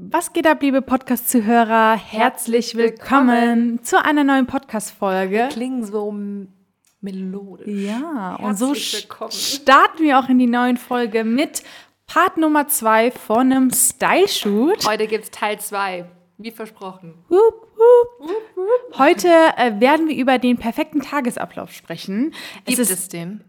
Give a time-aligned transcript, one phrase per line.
[0.00, 1.96] Was geht ab, liebe Podcast-Zuhörer?
[1.96, 5.48] Herzlich willkommen zu einer neuen Podcast-Folge.
[5.50, 6.14] Klingen so
[7.00, 7.66] melodisch.
[7.66, 9.32] Ja, und so Herzlich willkommen.
[9.32, 11.64] starten wir auch in die neue Folge mit
[12.06, 14.86] Part Nummer zwei von einem Style-Shoot.
[14.86, 16.04] Heute gibt es Teil 2,
[16.36, 17.14] wie versprochen.
[17.28, 18.98] Wup, wup.
[18.98, 19.26] Heute
[19.56, 22.34] äh, werden wir über den perfekten Tagesablauf sprechen.
[22.66, 23.42] Gibt es es, ist den?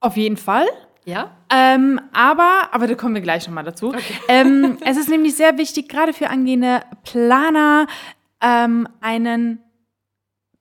[0.00, 0.66] auf jeden Fall.
[1.04, 1.36] Ja?
[1.50, 3.94] Ähm, aber, aber da kommen wir gleich nochmal dazu.
[4.28, 7.86] Ähm, es ist nämlich sehr wichtig, gerade für angehende Planer,
[8.40, 9.60] ähm, einen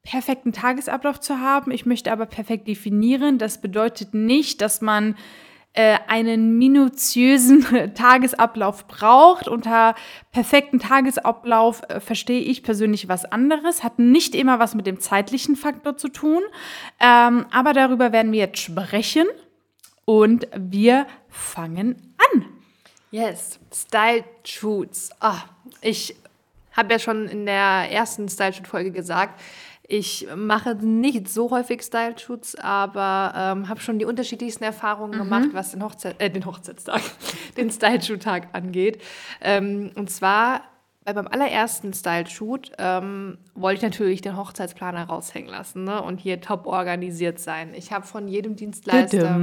[0.04, 1.72] perfekten Tagesablauf zu haben.
[1.72, 3.38] Ich möchte aber perfekt definieren.
[3.38, 5.16] Das bedeutet nicht, dass man
[5.74, 7.66] äh, einen minutiösen
[7.96, 9.48] Tagesablauf braucht.
[9.48, 9.96] Unter
[10.32, 13.84] perfekten Tagesablauf äh, verstehe ich persönlich was anderes.
[13.84, 16.42] Hat nicht immer was mit dem zeitlichen Faktor zu tun.
[17.00, 19.26] Ähm, aber darüber werden wir jetzt sprechen.
[20.06, 22.46] Und wir fangen an.
[23.12, 23.60] Yes.
[23.74, 25.12] Style Shoots.
[25.20, 25.44] Ah,
[25.82, 26.16] ich
[26.72, 29.40] habe ja schon in der ersten Style Shoot Folge gesagt,
[29.88, 35.50] ich mache nicht so häufig Style Shoots, aber ähm, habe schon die unterschiedlichsten Erfahrungen gemacht,
[35.52, 37.02] was den, Hochzeit, äh, den Hochzeitstag,
[37.58, 39.02] den Style Shoot Tag angeht.
[39.42, 40.62] Ähm, und zwar
[41.06, 46.02] bei meinem allerersten Style Shoot ähm, wollte ich natürlich den Hochzeitsplaner raushängen lassen ne?
[46.02, 47.74] und hier top organisiert sein.
[47.74, 49.40] Ich habe von jedem Dienstleister,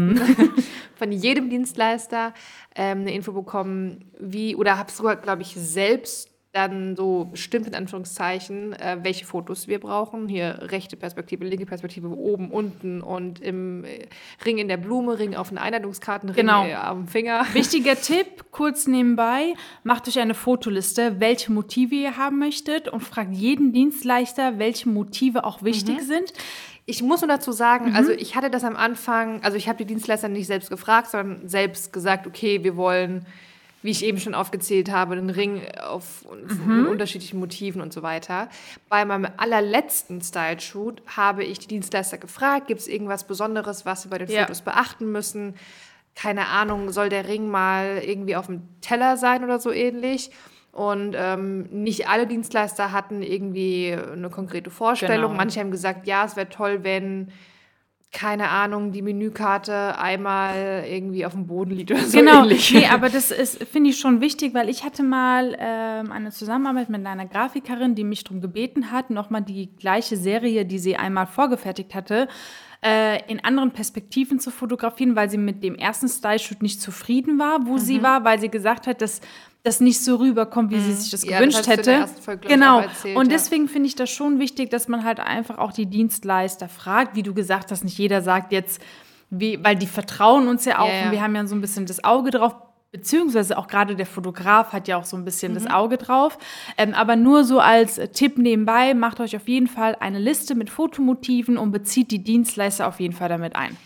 [0.94, 2.32] von jedem Dienstleister
[2.74, 7.74] ähm, eine Info bekommen, wie oder habe sogar, glaube ich, selbst dann so bestimmt in
[7.76, 10.28] Anführungszeichen, äh, welche Fotos wir brauchen.
[10.28, 14.06] Hier rechte Perspektive, linke Perspektive, oben, unten und im äh,
[14.44, 16.64] Ring in der Blume, Ring auf den Einladungskarten, Ring Genau.
[16.64, 17.46] äh, dem Finger.
[17.52, 23.32] Wichtiger Tipp, kurz nebenbei, macht euch eine Fotoliste, welche Motive ihr haben möchtet und fragt
[23.32, 26.32] jeden Dienstleister, welche Motive auch wichtig sind.
[26.86, 29.84] Ich muss nur dazu sagen, also ich hatte das am Anfang, also ich habe die
[29.84, 33.24] Dienstleister nicht selbst gefragt, sondern selbst gesagt, okay, wir wollen,
[33.82, 36.26] wie ich eben schon aufgezählt habe, einen Ring auf
[36.66, 38.48] mit unterschiedlichen Motiven und so weiter.
[38.88, 44.08] Bei meinem allerletzten Style-Shoot habe ich die Dienstleister gefragt, gibt es irgendwas Besonderes, was sie
[44.08, 44.42] bei den Ja.
[44.42, 45.54] Fotos beachten müssen?
[46.14, 50.30] Keine Ahnung, soll der Ring mal irgendwie auf dem Teller sein oder so ähnlich?
[50.72, 55.32] Und ähm, nicht alle Dienstleister hatten irgendwie eine konkrete Vorstellung.
[55.32, 55.36] Genau.
[55.36, 57.32] Manche haben gesagt, ja, es wäre toll, wenn,
[58.12, 62.72] keine Ahnung, die Menükarte einmal irgendwie auf dem Boden liegt oder so Genau, ähnlich.
[62.74, 66.88] nee, aber das ist, finde ich schon wichtig, weil ich hatte mal ähm, eine Zusammenarbeit
[66.88, 71.26] mit einer Grafikerin, die mich darum gebeten hat, nochmal die gleiche Serie, die sie einmal
[71.28, 72.26] vorgefertigt hatte,
[72.84, 77.66] äh, in anderen Perspektiven zu fotografieren, weil sie mit dem ersten Style-Shoot nicht zufrieden war,
[77.66, 77.78] wo Mhm.
[77.78, 79.20] sie war, weil sie gesagt hat, dass
[79.62, 81.30] das nicht so rüberkommt, wie sie sich das Mhm.
[81.32, 82.08] Ja, das gewünscht in hätte.
[82.22, 82.80] Folge, genau.
[82.80, 83.32] erzählt, Und ja.
[83.36, 87.22] deswegen finde ich das schon wichtig, dass man halt einfach auch die Dienstleister fragt, wie
[87.22, 88.80] du gesagt hast, nicht jeder sagt jetzt,
[89.28, 91.04] wie, weil die vertrauen uns ja auch Ja, ja.
[91.06, 92.54] und wir haben ja so ein bisschen das Auge drauf,
[92.90, 95.54] beziehungsweise auch gerade der Fotograf hat ja auch so ein bisschen Mhm.
[95.56, 96.38] das Auge drauf.
[96.76, 100.54] Ähm, aber nur so als äh, Tipp nebenbei, macht euch auf jeden Fall eine Liste
[100.54, 103.76] mit Fotomotiven und bezieht die Dienstleister auf jeden Fall damit ein.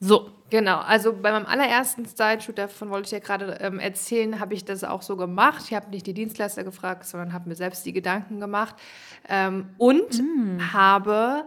[0.00, 0.30] So.
[0.50, 4.64] Genau, also bei meinem allerersten Style-Shoot, davon wollte ich ja gerade ähm, erzählen, habe ich
[4.64, 5.64] das auch so gemacht.
[5.66, 8.74] Ich habe nicht die Dienstleister gefragt, sondern habe mir selbst die Gedanken gemacht
[9.28, 10.22] ähm, und
[10.72, 11.44] habe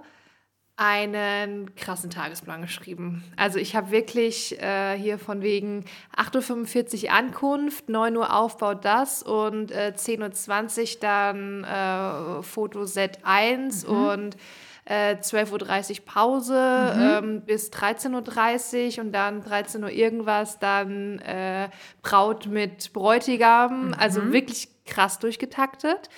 [0.76, 3.24] einen krassen Tagesplan geschrieben.
[3.38, 5.86] Also ich habe wirklich äh, hier von wegen
[6.18, 13.86] 8.45 Uhr Ankunft, 9 Uhr Aufbau das und äh, 10.20 Uhr dann äh, Fotoset 1
[13.86, 14.38] und
[14.86, 21.70] äh, 12.30 Uhr Pause ähm, bis 13.30 Uhr und dann 13 Uhr irgendwas, dann äh,
[22.02, 23.94] Braut mit Bräutigam.
[23.98, 26.10] Also wirklich krass durchgetaktet.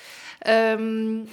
[0.46, 1.28] Ähm,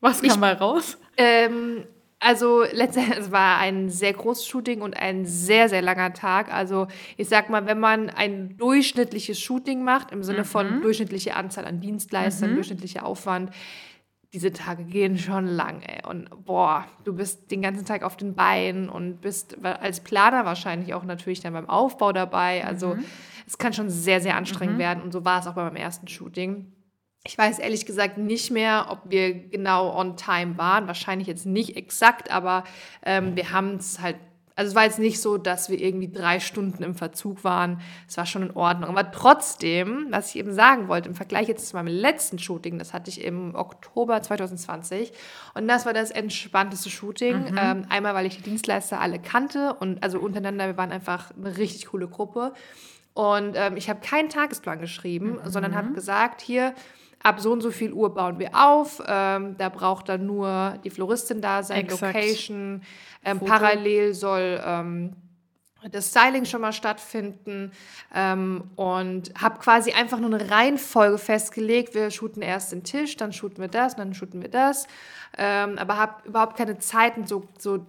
[0.00, 0.98] Was kam mal raus?
[1.16, 1.84] ähm,
[2.20, 6.52] also letztendlich, es war ein sehr großes Shooting und ein sehr, sehr langer Tag.
[6.52, 11.64] Also ich sag mal, wenn man ein durchschnittliches Shooting macht, im Sinne von durchschnittliche Anzahl
[11.64, 13.50] an Dienstleistern, durchschnittlicher Aufwand,
[14.32, 16.06] diese Tage gehen schon lang, ey.
[16.06, 20.92] Und boah, du bist den ganzen Tag auf den Beinen und bist als Planer wahrscheinlich
[20.92, 22.64] auch natürlich dann beim Aufbau dabei.
[22.64, 22.96] Also
[23.46, 25.02] es kann schon sehr, sehr anstrengend werden.
[25.02, 26.72] Und so war es auch bei meinem ersten Shooting.
[27.24, 30.86] Ich weiß ehrlich gesagt nicht mehr, ob wir genau on time waren.
[30.86, 32.64] Wahrscheinlich jetzt nicht exakt, aber
[33.04, 34.16] ähm, wir haben es halt.
[34.58, 37.80] Also es war jetzt nicht so, dass wir irgendwie drei Stunden im Verzug waren.
[38.08, 38.90] Es war schon in Ordnung.
[38.90, 42.92] Aber trotzdem, was ich eben sagen wollte, im Vergleich jetzt zu meinem letzten Shooting, das
[42.92, 45.12] hatte ich im Oktober 2020.
[45.54, 47.54] Und das war das entspannteste Shooting.
[47.56, 51.56] Ähm, einmal, weil ich die Dienstleister alle kannte und also untereinander, wir waren einfach eine
[51.56, 52.52] richtig coole Gruppe.
[53.14, 56.74] Und ähm, ich habe keinen Tagesplan geschrieben, sondern habe gesagt, hier,
[57.22, 59.02] ab so und so viel Uhr bauen wir auf.
[59.06, 62.14] Ähm, da braucht dann nur die Floristin da sein, Exakt.
[62.14, 62.82] Location.
[63.24, 65.16] Ähm, parallel soll ähm,
[65.90, 67.72] das Styling schon mal stattfinden
[68.14, 71.94] ähm, und habe quasi einfach nur eine Reihenfolge festgelegt.
[71.94, 74.86] Wir shooten erst den Tisch, dann shooten wir das, dann shooten wir das,
[75.36, 77.86] ähm, aber habe überhaupt keine Zeiten so, so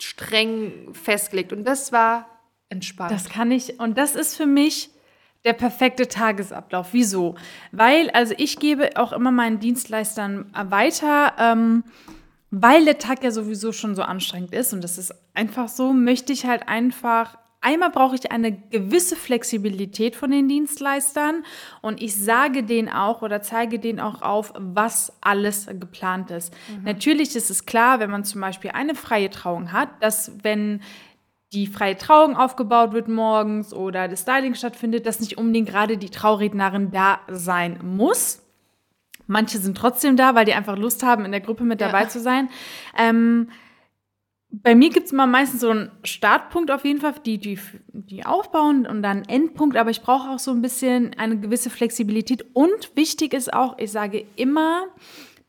[0.00, 2.26] streng festgelegt und das war
[2.68, 3.12] entspannt.
[3.12, 4.90] Das kann ich und das ist für mich
[5.46, 6.88] der perfekte Tagesablauf.
[6.92, 7.36] Wieso?
[7.72, 11.84] Weil, also ich gebe auch immer meinen Dienstleistern weiter, ähm,
[12.50, 16.32] weil der Tag ja sowieso schon so anstrengend ist und das ist einfach so, möchte
[16.32, 21.42] ich halt einfach Einmal brauche ich eine gewisse Flexibilität von den Dienstleistern
[21.82, 26.54] und ich sage denen auch oder zeige denen auch auf, was alles geplant ist.
[26.68, 26.84] Mhm.
[26.84, 30.80] Natürlich ist es klar, wenn man zum Beispiel eine freie Trauung hat, dass wenn
[31.52, 36.10] die freie Trauung aufgebaut wird morgens oder das Styling stattfindet, dass nicht unbedingt gerade die
[36.10, 38.42] Traurednerin da sein muss.
[39.26, 42.08] Manche sind trotzdem da, weil die einfach Lust haben, in der Gruppe mit dabei ja.
[42.08, 42.48] zu sein.
[42.96, 43.48] Ähm,
[44.50, 47.58] bei mir gibt es immer meistens so einen Startpunkt auf jeden Fall, die, die,
[47.92, 51.70] die aufbauen und dann einen Endpunkt, aber ich brauche auch so ein bisschen eine gewisse
[51.70, 52.44] Flexibilität.
[52.52, 54.86] Und wichtig ist auch, ich sage immer,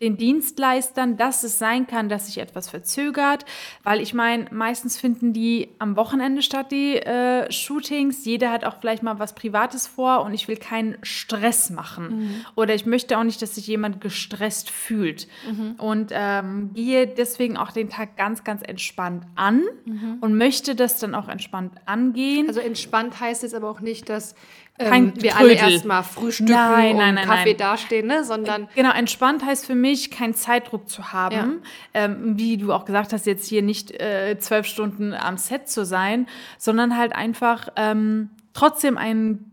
[0.02, 3.46] den Dienstleistern, dass es sein kann, dass sich etwas verzögert,
[3.84, 8.24] weil ich meine, meistens finden die am Wochenende statt, die äh, Shootings.
[8.24, 12.20] Jeder hat auch vielleicht mal was Privates vor und ich will keinen Stress machen.
[12.20, 12.46] Mhm.
[12.56, 15.28] Oder ich möchte auch nicht, dass sich jemand gestresst fühlt.
[15.50, 15.76] Mhm.
[15.80, 20.18] Und ähm, gehe deswegen auch den Tag ganz, ganz entspannt an mhm.
[20.22, 22.48] und möchte das dann auch entspannt angehen.
[22.48, 24.36] Also entspannt heißt jetzt aber auch nicht, dass
[24.78, 27.58] kein ähm, wir alle erstmal frühstücken nein, und nein, nein, Kaffee nein.
[27.58, 28.24] dastehen, ne?
[28.24, 31.62] sondern genau entspannt heißt für mich keinen Zeitdruck zu haben,
[31.96, 32.06] ja.
[32.06, 35.86] ähm, wie du auch gesagt hast, jetzt hier nicht äh, zwölf Stunden am Set zu
[35.86, 36.28] sein,
[36.58, 39.52] sondern halt einfach ähm, trotzdem ein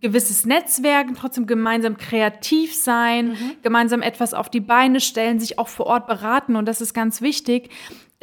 [0.00, 3.52] gewisses Netzwerken, trotzdem gemeinsam kreativ sein, mhm.
[3.62, 7.20] gemeinsam etwas auf die Beine stellen, sich auch vor Ort beraten und das ist ganz
[7.20, 7.70] wichtig,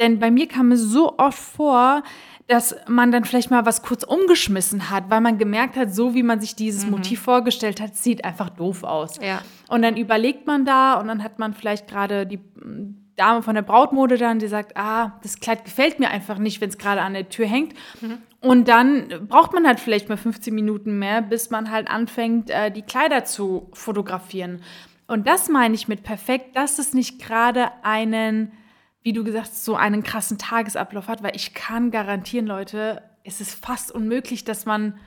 [0.00, 2.02] denn bei mir kam es so oft vor,
[2.46, 6.22] dass man dann vielleicht mal was kurz umgeschmissen hat, weil man gemerkt hat, so wie
[6.22, 6.92] man sich dieses mhm.
[6.92, 9.18] Motiv vorgestellt hat, sieht einfach doof aus.
[9.22, 9.40] Ja.
[9.68, 12.40] Und dann überlegt man da und dann hat man vielleicht gerade die
[13.16, 16.68] Dame von der Brautmode dann, die sagt, ah, das Kleid gefällt mir einfach nicht, wenn
[16.68, 17.72] es gerade an der Tür hängt.
[18.00, 18.18] Mhm.
[18.40, 22.70] Und dann braucht man halt vielleicht mal 15 Minuten mehr, bis man halt anfängt, äh,
[22.70, 24.60] die Kleider zu fotografieren.
[25.06, 28.52] Und das meine ich mit perfekt, dass es nicht gerade einen
[29.04, 33.40] wie du gesagt hast, so einen krassen Tagesablauf hat, weil ich kann garantieren, Leute, es
[33.40, 34.98] ist fast unmöglich, dass man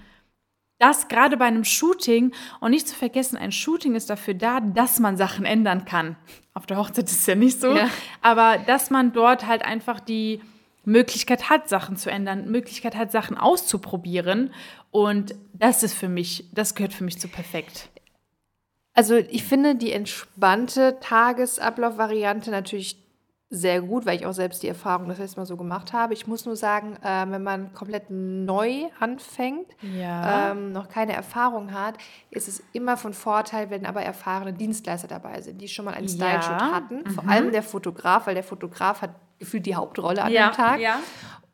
[0.80, 5.00] das gerade bei einem Shooting und nicht zu vergessen, ein Shooting ist dafür da, dass
[5.00, 6.16] man Sachen ändern kann.
[6.54, 7.90] Auf der Hochzeit ist es ja nicht so, ja.
[8.22, 10.42] aber dass man dort halt einfach die
[10.86, 14.54] Möglichkeit hat, Sachen zu ändern, Möglichkeit hat, Sachen auszuprobieren
[14.92, 17.90] und das ist für mich, das gehört für mich zu perfekt.
[18.94, 23.07] Also ich finde die entspannte Tagesablaufvariante natürlich
[23.50, 26.14] sehr gut, weil ich auch selbst die Erfahrung das letzte Mal so gemacht habe.
[26.14, 30.52] Ich muss nur sagen, äh, wenn man komplett neu anfängt, ja.
[30.52, 31.98] ähm, noch keine Erfahrung hat,
[32.30, 36.10] ist es immer von Vorteil, wenn aber erfahrene Dienstleister dabei sind, die schon mal einen
[36.10, 36.72] Style-Shoot ja.
[36.74, 37.04] hatten.
[37.06, 37.12] Mhm.
[37.12, 40.50] Vor allem der Fotograf, weil der Fotograf hat gefühlt die Hauptrolle an ja.
[40.50, 40.80] dem Tag.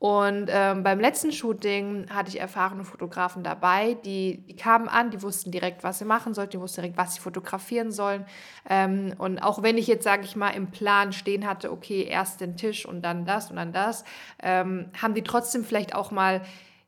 [0.04, 5.22] Und ähm, beim letzten Shooting hatte ich erfahrene Fotografen dabei, die, die kamen an, die
[5.22, 8.26] wussten direkt, was sie machen sollten, die wussten direkt, was sie fotografieren sollen.
[8.70, 12.42] Ähm, und auch wenn ich jetzt, sage ich mal, im Plan stehen hatte, okay, erst
[12.42, 14.04] den Tisch und dann das und dann das,
[14.42, 16.42] ähm, haben die trotzdem vielleicht auch mal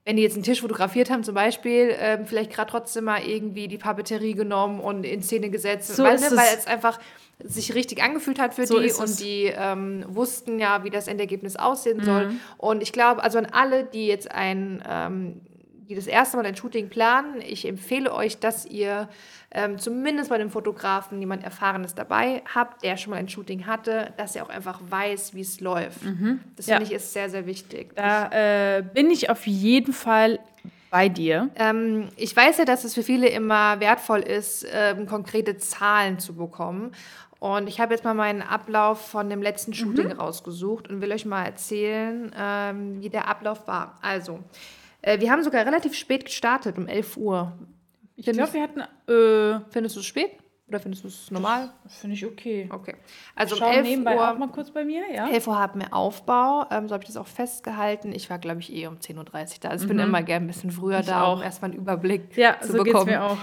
[0.06, 3.68] wenn die jetzt einen Tisch fotografiert haben, zum Beispiel, ähm, vielleicht gerade trotzdem mal irgendwie
[3.68, 7.00] die Papeterie genommen und in Szene gesetzt, so weil, ne, weil es einfach
[7.44, 11.56] sich richtig angefühlt hat für so die und die ähm, wussten ja, wie das Endergebnis
[11.56, 12.03] aussehen mhm.
[12.03, 12.32] soll.
[12.58, 15.41] Und ich glaube, also an alle, die jetzt ein, ähm,
[15.88, 19.10] die das erste Mal ein Shooting planen, ich empfehle euch, dass ihr
[19.51, 24.13] ähm, zumindest bei dem Fotografen jemand Erfahrenes dabei habt, der schon mal ein Shooting hatte,
[24.18, 26.04] dass er auch einfach weiß, wie es läuft.
[26.04, 26.42] Mhm.
[26.56, 26.77] Das ja.
[26.77, 27.96] finde ich ist sehr, sehr wichtig.
[27.96, 30.39] Da äh, bin ich auf jeden Fall
[30.89, 31.50] bei dir?
[31.56, 36.36] Ähm, ich weiß ja, dass es für viele immer wertvoll ist, ähm, konkrete Zahlen zu
[36.36, 36.94] bekommen.
[37.39, 39.75] Und ich habe jetzt mal meinen Ablauf von dem letzten mhm.
[39.75, 40.20] Shooting mhm.
[40.20, 44.00] rausgesucht und will euch mal erzählen, ähm, wie der Ablauf war.
[44.01, 44.39] Also,
[45.06, 47.54] äh, wir haben sogar relativ spät gestartet, um 11 Uhr.
[48.16, 48.82] Ich glaube, wir hatten.
[48.82, 50.32] Äh, findest du es spät?
[50.68, 51.72] Oder findest du es normal?
[51.86, 52.68] Finde ich okay.
[52.72, 52.96] Okay.
[53.36, 55.30] Also Schau um 11 nebenbei Uhr, auch mal kurz bei mir, ja?
[55.30, 56.66] 11 Uhr haben wir Aufbau.
[56.72, 58.12] Ähm, so habe ich das auch festgehalten.
[58.14, 59.26] Ich war, glaube ich, eh um 10.30 Uhr
[59.62, 59.70] da.
[59.70, 59.98] Also ich mhm.
[59.98, 61.38] bin immer gerne ein bisschen früher ich da, auch.
[61.38, 63.12] um erstmal einen Überblick ja, zu so bekommen.
[63.12, 63.38] Ja, so mir auch.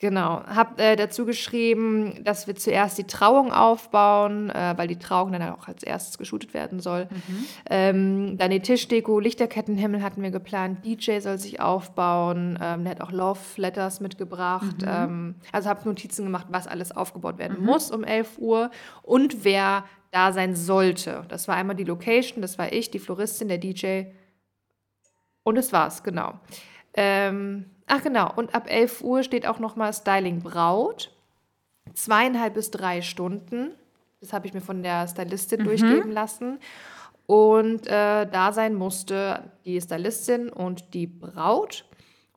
[0.00, 0.42] Genau.
[0.46, 5.42] Hab äh, dazu geschrieben, dass wir zuerst die Trauung aufbauen, äh, weil die Trauung dann
[5.50, 7.04] auch als erstes geshootet werden soll.
[7.04, 7.46] Mhm.
[7.68, 10.86] Ähm, dann die Tischdeko, Lichterkettenhimmel hatten wir geplant.
[10.86, 12.58] DJ soll sich aufbauen.
[12.62, 14.80] Ähm, der hat auch Love Letters mitgebracht.
[14.80, 14.88] Mhm.
[14.88, 17.66] Ähm, also habe Notizen gemacht, was alles aufgebaut werden mhm.
[17.66, 18.70] muss um 11 Uhr
[19.02, 21.24] und wer da sein sollte.
[21.28, 24.04] Das war einmal die Location, das war ich, die Floristin, der DJ
[25.42, 26.40] Und das war's, genau.
[26.94, 31.10] Ähm, ach genau, und ab 11 Uhr steht auch nochmal Styling Braut.
[31.94, 33.72] Zweieinhalb bis drei Stunden.
[34.20, 35.64] Das habe ich mir von der Stylistin mhm.
[35.64, 36.58] durchgeben lassen.
[37.26, 41.84] Und äh, da sein musste die Stylistin und die Braut.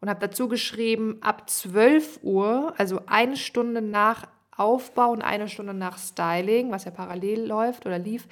[0.01, 5.73] Und habe dazu geschrieben, ab 12 Uhr, also eine Stunde nach Aufbau und eine Stunde
[5.73, 8.27] nach Styling, was ja parallel läuft oder lief,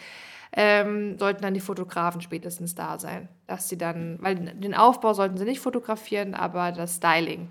[0.53, 3.29] ähm, sollten dann die Fotografen spätestens da sein.
[3.47, 7.49] Dass sie dann, weil den Aufbau sollten sie nicht fotografieren, aber das Styling.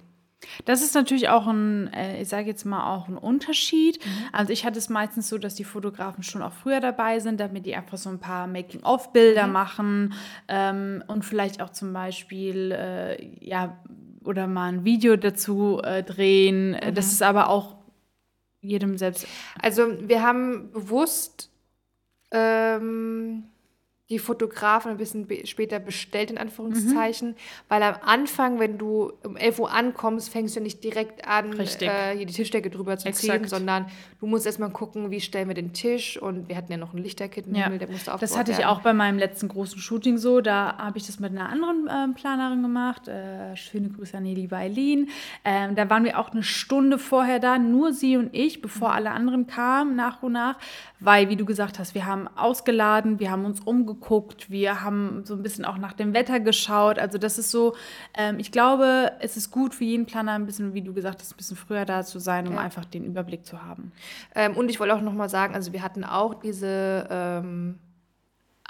[0.64, 4.04] Das ist natürlich auch ein, äh, ich sage jetzt mal auch ein Unterschied.
[4.04, 4.10] Mhm.
[4.32, 7.66] Also ich hatte es meistens so, dass die Fotografen schon auch früher dabei sind, damit
[7.66, 9.52] die einfach so ein paar Making-of-Bilder mhm.
[9.52, 10.14] machen
[10.48, 13.76] ähm, und vielleicht auch zum Beispiel äh, ja
[14.24, 16.72] oder mal ein Video dazu äh, drehen.
[16.72, 16.94] Mhm.
[16.94, 17.76] Das ist aber auch
[18.60, 19.26] jedem selbst.
[19.60, 21.49] Also wir haben bewusst
[22.32, 23.44] ähm,
[24.10, 27.34] die Fotografen ein bisschen später bestellt, in Anführungszeichen, mhm.
[27.68, 32.16] weil am Anfang, wenn du um 11 Uhr ankommst, fängst du nicht direkt an, äh,
[32.16, 33.42] hier die Tischdecke drüber zu Exakt.
[33.42, 33.86] ziehen, sondern
[34.18, 36.20] du musst erstmal gucken, wie stellen wir den Tisch.
[36.20, 37.68] Und wir hatten ja noch einen Lichterkit im ja.
[37.68, 40.98] Der musste aufgebaut Das hatte ich auch bei meinem letzten großen Shooting so, da habe
[40.98, 45.08] ich das mit einer anderen äh, Planerin gemacht, äh, schöne Grüße an die liebe Eileen,
[45.44, 48.94] ähm, da waren wir auch eine Stunde vorher da, nur sie und ich, bevor mhm.
[48.94, 50.58] alle anderen kamen, nach und nach,
[50.98, 53.99] weil, wie du gesagt hast, wir haben ausgeladen, wir haben uns umgeguckt,
[54.48, 56.98] wir haben so ein bisschen auch nach dem Wetter geschaut.
[56.98, 57.74] Also das ist so,
[58.14, 61.32] ähm, ich glaube, es ist gut für jeden Planer ein bisschen, wie du gesagt hast,
[61.32, 62.60] ein bisschen früher da zu sein, um ja.
[62.60, 63.92] einfach den Überblick zu haben.
[64.34, 67.78] Ähm, und ich wollte auch nochmal sagen, also wir hatten auch diese ähm,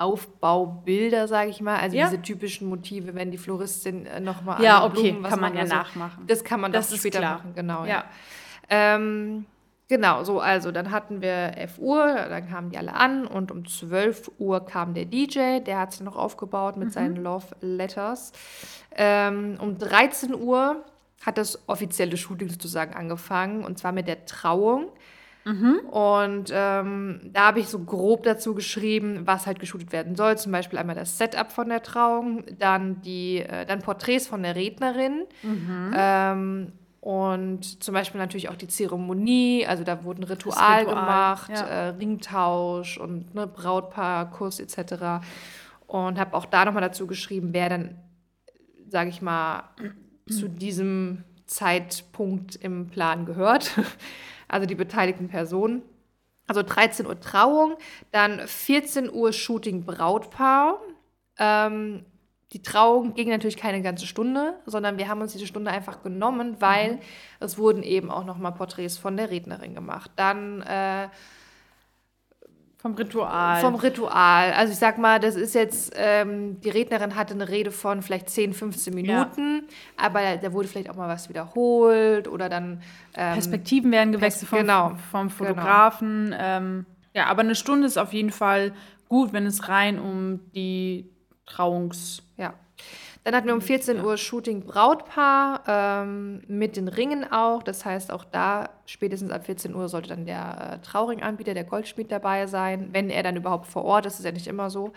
[0.00, 2.06] Aufbaubilder, sage ich mal, also ja.
[2.08, 5.74] diese typischen Motive, wenn die Floristin äh, nochmal Ja, okay, Blumen, kann man ja so.
[5.74, 6.26] nachmachen.
[6.26, 7.34] Das kann man das später klar.
[7.34, 7.84] machen, genau.
[7.84, 7.88] Ja.
[7.88, 8.04] ja.
[8.70, 9.44] Ähm,
[9.90, 13.66] Genau, so, also dann hatten wir 11 Uhr, dann kamen die alle an und um
[13.66, 16.92] 12 Uhr kam der DJ, der hat sich noch aufgebaut mit mhm.
[16.92, 18.30] seinen Love Letters.
[18.94, 20.84] Ähm, um 13 Uhr
[21.26, 24.92] hat das offizielle Shooting sozusagen angefangen und zwar mit der Trauung.
[25.44, 25.80] Mhm.
[25.90, 30.38] Und ähm, da habe ich so grob dazu geschrieben, was halt geshootet werden soll.
[30.38, 34.54] Zum Beispiel einmal das Setup von der Trauung, dann die, äh, dann Porträts von der
[34.54, 35.92] Rednerin mhm.
[35.96, 41.50] ähm, und zum Beispiel natürlich auch die Zeremonie, also da wurde ein Ritual, Ritual gemacht,
[41.50, 41.66] ja.
[41.66, 45.24] äh, Ringtausch und ne, Brautpaarkuss etc.
[45.86, 47.98] Und habe auch da nochmal dazu geschrieben, wer dann,
[48.88, 49.64] sage ich mal,
[50.28, 53.72] zu diesem Zeitpunkt im Plan gehört.
[54.52, 55.82] Also die beteiligten Personen.
[56.48, 57.76] Also 13 Uhr Trauung,
[58.10, 60.80] dann 14 Uhr Shooting Brautpaar.
[61.38, 62.04] Ähm,
[62.52, 66.56] die Trauung ging natürlich keine ganze Stunde, sondern wir haben uns diese Stunde einfach genommen,
[66.58, 66.98] weil mhm.
[67.38, 70.10] es wurden eben auch nochmal Porträts von der Rednerin gemacht.
[70.16, 71.08] Dann äh,
[72.80, 73.60] vom Ritual.
[73.60, 74.52] Vom Ritual.
[74.52, 78.30] Also ich sag mal, das ist jetzt, ähm, die Rednerin hatte eine Rede von vielleicht
[78.30, 80.04] 10, 15 Minuten, ja.
[80.06, 82.82] aber da wurde vielleicht auch mal was wiederholt oder dann.
[83.14, 84.92] Ähm, Perspektiven werden gewechselt vom, genau.
[85.10, 85.30] vom genau.
[85.30, 86.30] Fotografen.
[86.30, 86.36] Genau.
[86.40, 88.72] Ähm, ja, aber eine Stunde ist auf jeden Fall
[89.08, 91.10] gut, wenn es rein um die
[91.50, 92.22] Trauungs.
[92.36, 92.54] Ja.
[93.24, 94.02] Dann hatten wir um 14 ja.
[94.02, 97.62] Uhr Shooting Brautpaar ähm, mit den Ringen auch.
[97.62, 102.10] Das heißt, auch da spätestens ab 14 Uhr sollte dann der äh, Trauringanbieter, der Goldschmied
[102.10, 104.14] dabei sein, wenn er dann überhaupt vor Ort ist.
[104.14, 104.92] Das ist ja nicht immer so.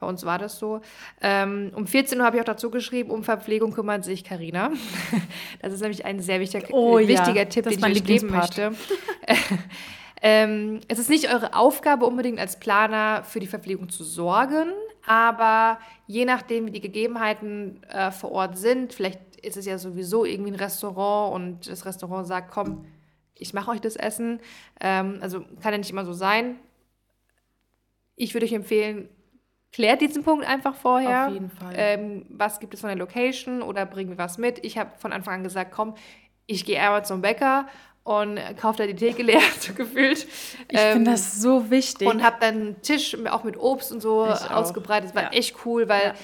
[0.00, 0.80] Bei uns war das so.
[1.20, 4.72] Ähm, um 14 Uhr habe ich auch dazu geschrieben, um Verpflegung kümmert sich Karina.
[5.62, 7.44] das ist nämlich ein sehr wichtiger, oh, wichtiger ja.
[7.44, 8.72] Tipp, den ich euch geben möchte.
[10.22, 14.72] ähm, es ist nicht eure Aufgabe unbedingt als Planer für die Verpflegung zu sorgen,
[15.06, 20.24] aber je nachdem, wie die Gegebenheiten äh, vor Ort sind, vielleicht ist es ja sowieso
[20.24, 22.84] irgendwie ein Restaurant und das Restaurant sagt, komm,
[23.34, 24.40] ich mache euch das Essen.
[24.80, 26.56] Ähm, also kann ja nicht immer so sein.
[28.16, 29.08] Ich würde euch empfehlen,
[29.72, 31.28] klärt diesen Punkt einfach vorher.
[31.28, 31.72] Auf jeden Fall.
[31.76, 34.64] Ähm, was gibt es von der Location oder bringen wir was mit?
[34.64, 35.94] Ich habe von Anfang an gesagt, komm,
[36.46, 37.66] ich gehe einmal zum Bäcker
[38.10, 40.26] und kauft da die Theke leer, so gefühlt.
[40.68, 42.08] Ich ähm, finde das so wichtig.
[42.08, 45.10] Und habe dann einen Tisch auch mit Obst und so ich ausgebreitet.
[45.10, 45.38] Das war ja.
[45.38, 46.14] echt cool, weil ja.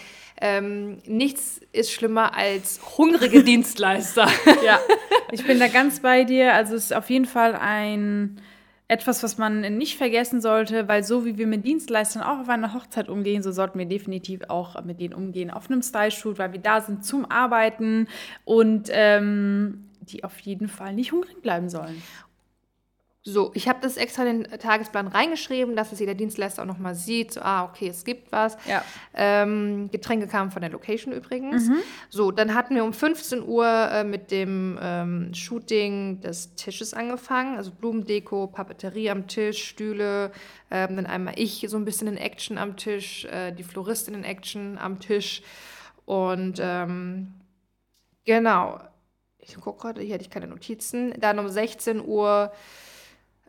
[0.41, 4.27] ähm, nichts ist schlimmer als hungrige Dienstleister.
[4.65, 4.81] ja,
[5.31, 6.55] ich bin da ganz bei dir.
[6.55, 8.41] Also es ist auf jeden Fall ein
[8.89, 12.73] etwas, was man nicht vergessen sollte, weil so wie wir mit Dienstleistern auch auf einer
[12.73, 16.61] Hochzeit umgehen, so sollten wir definitiv auch mit denen umgehen auf einem Style-Shoot, weil wir
[16.61, 18.07] da sind zum Arbeiten
[18.45, 22.03] und ähm, die auf jeden Fall nicht hungrig bleiben sollen.
[23.29, 26.95] So, ich habe das extra in den Tagesplan reingeschrieben, dass es jeder Dienstleister auch nochmal
[26.95, 27.33] sieht.
[27.33, 28.57] So, ah, okay, es gibt was.
[28.69, 28.85] Ja.
[29.15, 31.69] Ähm, Getränke kamen von der Location übrigens.
[31.69, 31.79] Mhm.
[32.09, 37.57] So, dann hatten wir um 15 Uhr äh, mit dem ähm, Shooting des Tisches angefangen.
[37.57, 40.31] Also Blumendeko, Papeterie am Tisch, Stühle.
[40.71, 44.23] Ähm, dann einmal ich so ein bisschen in Action am Tisch, äh, die Floristin in
[44.23, 45.43] Action am Tisch.
[46.05, 47.35] Und ähm,
[48.25, 48.79] genau,
[49.47, 51.15] ich gucke gerade, hier hatte ich keine Notizen.
[51.19, 52.53] Dann um 16 Uhr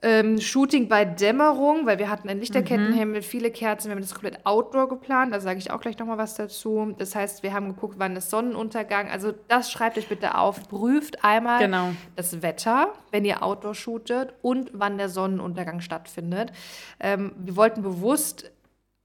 [0.04, 4.46] ähm, Shooting bei Dämmerung, weil wir hatten einen Lichterkettenhimmel, viele Kerzen, wir haben das komplett
[4.46, 6.94] outdoor geplant, da sage ich auch gleich nochmal was dazu.
[7.00, 9.10] Das heißt, wir haben geguckt, wann ist Sonnenuntergang.
[9.10, 11.94] Also das schreibt euch bitte auf, prüft einmal Genau.
[12.16, 16.52] das Wetter, wenn ihr outdoor shootet und wann der Sonnenuntergang stattfindet.
[17.00, 18.52] Ähm, wir wollten bewusst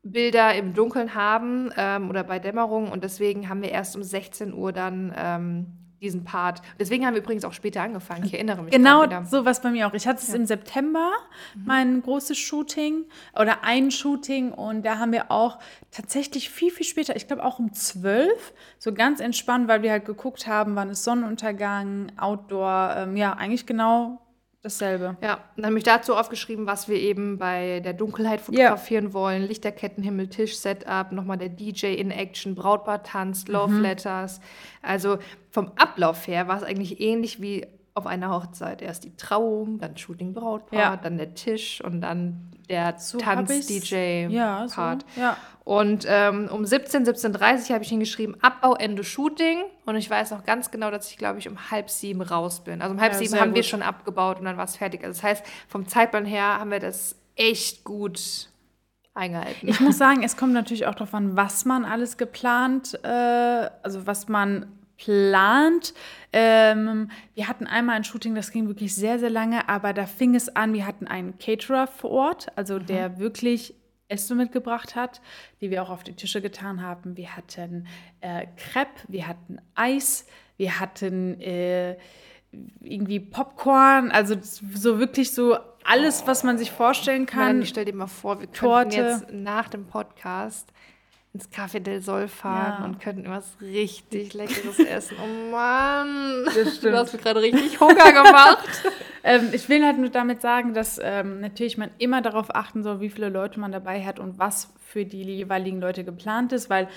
[0.03, 4.53] Bilder im Dunkeln haben ähm, oder bei Dämmerung und deswegen haben wir erst um 16
[4.53, 5.67] Uhr dann ähm,
[6.03, 6.61] diesen Part.
[6.79, 8.25] Deswegen haben wir übrigens auch später angefangen.
[8.25, 9.95] Ich erinnere mich Genau so was bei mir auch.
[9.95, 11.13] Ich hatte es im September,
[11.55, 13.05] mein großes Shooting
[13.39, 15.59] oder ein Shooting und da haben wir auch
[15.91, 20.05] tatsächlich viel, viel später, ich glaube auch um 12, so ganz entspannt, weil wir halt
[20.05, 24.22] geguckt haben, wann ist Sonnenuntergang, Outdoor, ähm, ja, eigentlich genau
[24.63, 25.17] dasselbe.
[25.21, 29.43] Ja, dann habe ich dazu aufgeschrieben, was wir eben bei der Dunkelheit fotografieren wollen.
[29.43, 34.41] Lichterkettenhimmel, Tisch-Setup, nochmal der DJ in Action, Brautpaar tanzt, Love Letters.
[34.81, 35.19] Also
[35.51, 38.81] vom Ablauf her war es eigentlich ähnlich wie auf einer Hochzeit.
[38.83, 40.97] Erst die Trauung, dann Shooting Brautpaar, Ja.
[40.97, 43.27] dann der Tisch und dann der So ich's-
[44.31, 45.05] Ja, so, Tanz-DJ-Part.
[45.17, 45.37] ja.
[45.65, 49.59] Und ähm, um 17, 17.30 Uhr habe ich hingeschrieben, Abbau, Ende Shooting.
[49.87, 52.83] Und ich weiß noch ganz genau, dass ich, glaube ich, um halb sieben raus bin.
[52.83, 53.67] Also um halb sieben haben wir gut.
[53.71, 55.05] schon abgebaut und dann war es fertig.
[55.05, 58.49] Also das heißt, vom Zeitplan her haben wir das echt gut
[59.15, 59.69] eingehalten.
[59.69, 63.09] Ich muss sagen, es kommt natürlich auch darauf an, was man alles geplant, äh,
[63.83, 64.67] also was man
[65.05, 65.95] plant.
[66.33, 70.35] Ähm, wir hatten einmal ein Shooting, das ging wirklich sehr, sehr lange, aber da fing
[70.35, 73.75] es an, wir hatten einen Caterer vor Ort, also der wirklich
[74.09, 75.21] Essen mitgebracht hat,
[75.61, 77.17] die wir auch auf die Tische getan haben.
[77.17, 77.87] Wir hatten
[78.21, 81.97] äh, Crepe, wir hatten Eis, wir hatten äh,
[82.81, 87.63] irgendwie Popcorn, also so wirklich so alles, was man sich vorstellen kann.
[87.63, 88.97] Ich stell dir mal vor, wir Torte.
[88.97, 90.73] könnten jetzt nach dem Podcast
[91.35, 92.85] ins Café del Sol fahren Ja.
[92.85, 95.17] und könnten was richtig Leckeres essen.
[95.23, 96.93] Oh Mann, Das stimmt.
[96.95, 98.69] du hast mir gerade richtig Hunger gemacht.
[99.25, 102.99] Ähm, ich will halt nur damit sagen, dass ähm, natürlich man immer darauf achten soll,
[102.99, 106.89] wie viele Leute man dabei hat und was für die jeweiligen Leute geplant ist, weil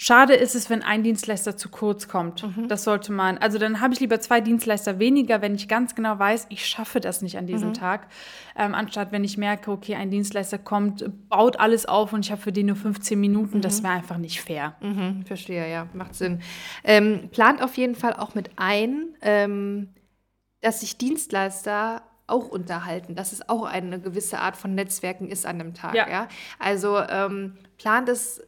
[0.00, 2.46] schade ist es, wenn ein Dienstleister zu kurz kommt.
[2.68, 6.16] Das sollte man, also dann habe ich lieber zwei Dienstleister weniger, wenn ich ganz genau
[6.18, 8.06] weiß, ich schaffe das nicht an diesem Tag,
[8.56, 12.40] ähm, anstatt wenn ich merke, okay, ein Dienstleister kommt, baut alles auf und ich habe
[12.40, 14.76] für den nur 15 Minuten, das wäre einfach nicht fair.
[14.80, 16.40] Mhm, verstehe, ja, macht Sinn.
[16.84, 19.88] Ähm, plant auf jeden Fall auch mit ein, ähm,
[20.60, 25.58] dass sich Dienstleister auch unterhalten, dass es auch eine gewisse Art von Netzwerken ist an
[25.58, 25.94] dem Tag.
[25.94, 26.08] Ja.
[26.08, 26.28] Ja.
[26.60, 28.42] Also ähm, plant es,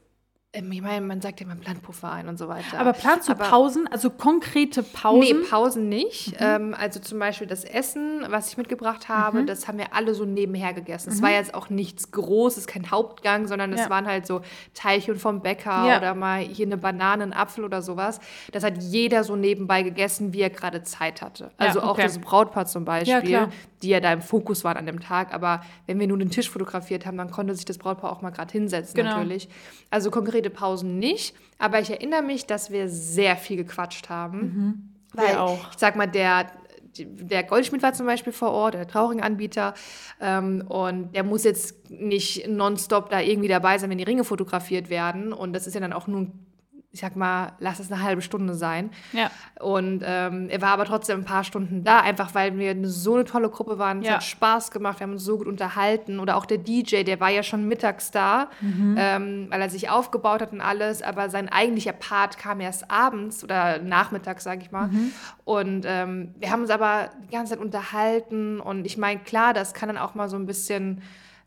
[0.53, 2.81] ich meine, man sagt ja, man plant Puffer ein und so weiter.
[2.81, 5.21] Aber planst du Aber- Pausen, also konkrete Pausen?
[5.21, 6.33] Nee, Pausen nicht.
[6.33, 6.37] Mhm.
[6.41, 9.47] Ähm, also zum Beispiel das Essen, was ich mitgebracht habe, Mhm.
[9.47, 11.11] das haben wir alle so nebenher gegessen.
[11.13, 13.91] Es war jetzt auch nichts Großes, kein Hauptgang, sondern es Ja.
[13.91, 14.41] waren halt so
[14.75, 15.99] Teilchen vom Bäcker Ja.
[15.99, 18.19] oder mal hier eine Banane, ein Apfel oder sowas.
[18.51, 21.53] Das hat jeder so nebenbei gegessen, wie er gerade Zeit hatte.
[21.61, 22.03] Ja, Also auch okay.
[22.03, 23.49] das Brautpaar zum Beispiel, Ja.
[23.83, 25.33] Die ja da im Fokus waren an dem Tag.
[25.33, 28.31] Aber wenn wir nur den Tisch fotografiert haben, dann konnte sich das Brautpaar auch mal
[28.31, 29.11] gerade hinsetzen Genau.
[29.17, 29.49] natürlich.
[29.91, 31.35] Also konkrete Pausen nicht.
[31.59, 34.95] Aber ich erinnere mich, dass wir sehr viel gequatscht haben.
[35.15, 35.71] Weil, Wir auch.
[35.73, 36.51] ich sag mal, der,
[36.97, 39.75] der Goldschmied war zum Beispiel vor Ort, der Trauringanbieter.
[40.21, 44.91] Ähm, und der muss jetzt nicht nonstop da irgendwie dabei sein, wenn die Ringe fotografiert
[44.91, 45.33] werden.
[45.33, 46.27] Und das ist ja dann auch nur,
[46.93, 48.91] ich sag mal, lass es eine halbe Stunde sein.
[49.13, 49.31] Ja.
[49.61, 53.15] Und ähm, er war aber trotzdem ein paar Stunden da, einfach weil wir eine, so
[53.15, 54.01] eine tolle Gruppe waren.
[54.01, 54.15] Es Ja.
[54.15, 56.19] hat Spaß gemacht, wir haben uns so gut unterhalten.
[56.19, 58.97] Oder auch der DJ, der war ja schon mittags da, Mhm.
[58.99, 61.01] ähm, weil er sich aufgebaut hat und alles.
[61.01, 64.89] Aber sein eigentlicher Part kam erst abends oder nachmittags, sage ich mal.
[64.89, 65.13] Mhm.
[65.45, 68.59] Und ähm, wir haben uns aber die ganze Zeit unterhalten.
[68.59, 71.03] Und ich meine, klar, das kann dann auch mal so ein bisschen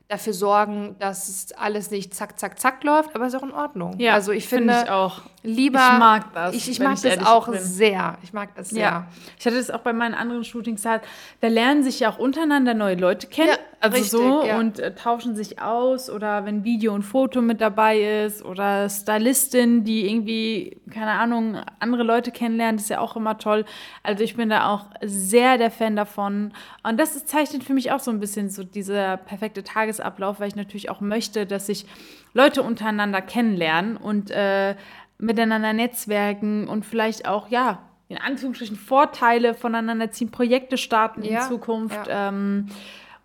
[0.09, 3.97] dafür sorgen, dass es alles nicht zack, zack, zack läuft, aber ist auch in Ordnung.
[3.99, 5.21] Ja, also ich finde finde ich auch.
[5.41, 5.79] lieber.
[5.93, 7.59] Ich mag das, Ich, ich mag ich das auch bin.
[7.59, 8.17] sehr.
[8.21, 8.81] Ich mag das sehr.
[8.83, 9.07] Ja,
[9.39, 11.01] ich hatte das auch bei meinen anderen Shootings halt.
[11.41, 13.49] Da lernen sich ja auch untereinander neue Leute kennen.
[13.49, 14.59] Ja, also richtig, so ja.
[14.59, 19.83] und äh, tauschen sich aus oder wenn Video und Foto mit dabei ist oder Stylistin,
[19.83, 23.65] die irgendwie, keine Ahnung, andere Leute kennenlernt, ist ja auch immer toll.
[24.01, 26.53] Also ich bin da auch sehr der Fan davon.
[26.83, 30.47] Und das ist, zeichnet für mich auch so ein bisschen so dieser perfekte Tagesablauf, weil
[30.47, 31.85] ich natürlich auch möchte, dass sich
[32.33, 34.75] Leute untereinander kennenlernen und äh,
[35.17, 41.49] miteinander netzwerken und vielleicht auch, ja, in Anführungsstrichen Vorteile voneinander ziehen, Projekte starten Ja, in
[41.49, 42.07] Zukunft.
[42.07, 42.29] ja.
[42.29, 42.67] Ähm,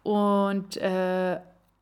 [0.02, 1.38] und äh,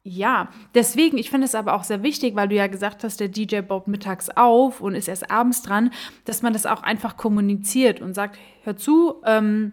[0.08, 3.28] ja, deswegen, ich finde es aber auch sehr wichtig, weil du ja gesagt hast, der
[3.28, 5.90] DJ baut mittags auf und ist erst abends dran,
[6.24, 9.72] dass man das auch einfach kommuniziert und sagt, hör zu, ähm,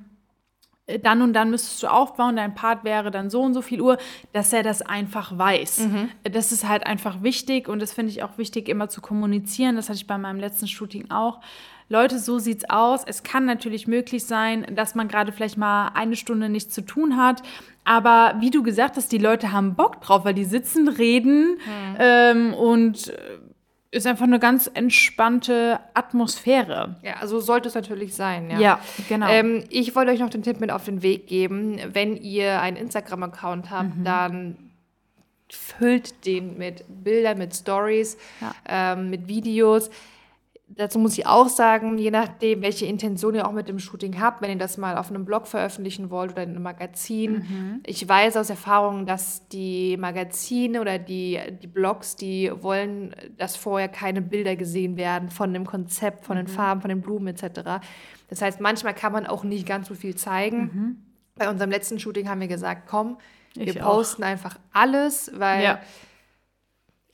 [0.87, 3.79] äh, dann und dann müsstest du aufbauen, dein Part wäre dann so und so viel
[3.79, 3.97] Uhr,
[4.31, 5.87] dass er das einfach weiß.
[5.87, 6.09] Mhm.
[6.23, 9.75] Das ist halt einfach wichtig und das finde ich auch wichtig, immer zu kommunizieren.
[9.75, 11.41] Das hatte ich bei meinem letzten Shooting auch.
[11.89, 13.03] Leute, so sieht's aus.
[13.05, 17.17] Es kann natürlich möglich sein, dass man gerade vielleicht mal eine Stunde nichts zu tun
[17.17, 17.41] hat.
[17.85, 21.95] Aber wie du gesagt hast, die Leute haben Bock drauf, weil die sitzen, reden mhm.
[21.99, 23.39] ähm, und äh,
[23.91, 26.95] ist einfach eine ganz entspannte Atmosphäre.
[27.03, 28.49] Ja, also sollte es natürlich sein.
[28.49, 29.27] Ja, ja genau.
[29.29, 31.79] Ähm, ich wollte euch noch den Tipp mit auf den Weg geben.
[31.91, 34.03] Wenn ihr einen Instagram-Account habt, mhm.
[34.03, 34.57] dann
[35.49, 38.55] füllt den mit Bildern, mit Stories, ja.
[38.67, 39.91] ähm, mit Videos
[40.75, 44.41] dazu muss ich auch sagen, je nachdem, welche Intention ihr auch mit dem Shooting habt,
[44.41, 47.33] wenn ihr das mal auf einem Blog veröffentlichen wollt oder in einem Magazin.
[47.33, 47.79] Mhm.
[47.85, 53.87] Ich weiß aus Erfahrung, dass die Magazine oder die, die Blogs, die wollen, dass vorher
[53.87, 56.51] keine Bilder gesehen werden von dem Konzept, von den mhm.
[56.51, 57.61] Farben, von den Blumen etc.
[58.27, 60.59] Das heißt, manchmal kann man auch nicht ganz so viel zeigen.
[60.59, 60.97] Mhm.
[61.35, 63.17] Bei unserem letzten Shooting haben wir gesagt, komm,
[63.55, 64.27] ich wir posten auch.
[64.27, 65.79] einfach alles, weil ja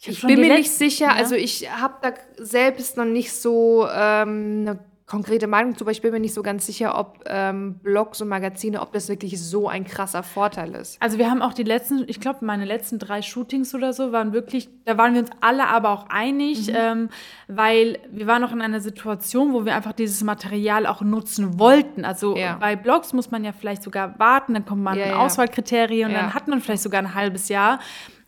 [0.01, 1.13] ich, ich bin mir nicht sicher, ja.
[1.13, 6.01] also ich habe da selbst noch nicht so ähm, eine konkrete Meinung zu, aber ich
[6.01, 9.67] bin mir nicht so ganz sicher, ob ähm, Blogs und Magazine, ob das wirklich so
[9.67, 11.01] ein krasser Vorteil ist.
[11.01, 14.31] Also wir haben auch die letzten, ich glaube, meine letzten drei Shootings oder so waren
[14.33, 16.75] wirklich, da waren wir uns alle aber auch einig, mhm.
[16.77, 17.09] ähm,
[17.47, 22.05] weil wir waren noch in einer Situation, wo wir einfach dieses Material auch nutzen wollten.
[22.05, 22.57] Also ja.
[22.59, 25.17] bei Blogs muss man ja vielleicht sogar warten, dann kommt man ja, an ja.
[25.17, 27.79] Auswahlkriterien und dann hat man vielleicht sogar ein halbes Jahr.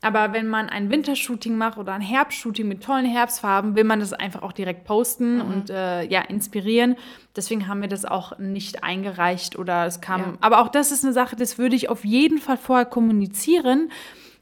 [0.02, 4.14] Aber wenn man ein Wintershooting macht oder ein Herbstshooting mit tollen Herbstfarben, will man das
[4.14, 5.42] einfach auch direkt posten mhm.
[5.42, 6.96] und äh, ja, inspirieren.
[7.36, 10.22] Deswegen haben wir das auch nicht eingereicht oder es kam.
[10.22, 10.34] Ja.
[10.42, 13.92] Aber auch das ist eine Sache, das würde ich auf jeden Fall vorher kommunizieren.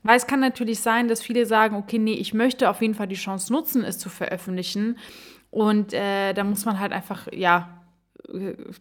[0.02, 3.08] Weil es kann natürlich sein, dass viele sagen, okay, nee, ich möchte auf jeden Fall
[3.08, 4.98] die Chance nutzen, es zu veröffentlichen.
[5.52, 7.79] Und äh, da muss man halt einfach, ja,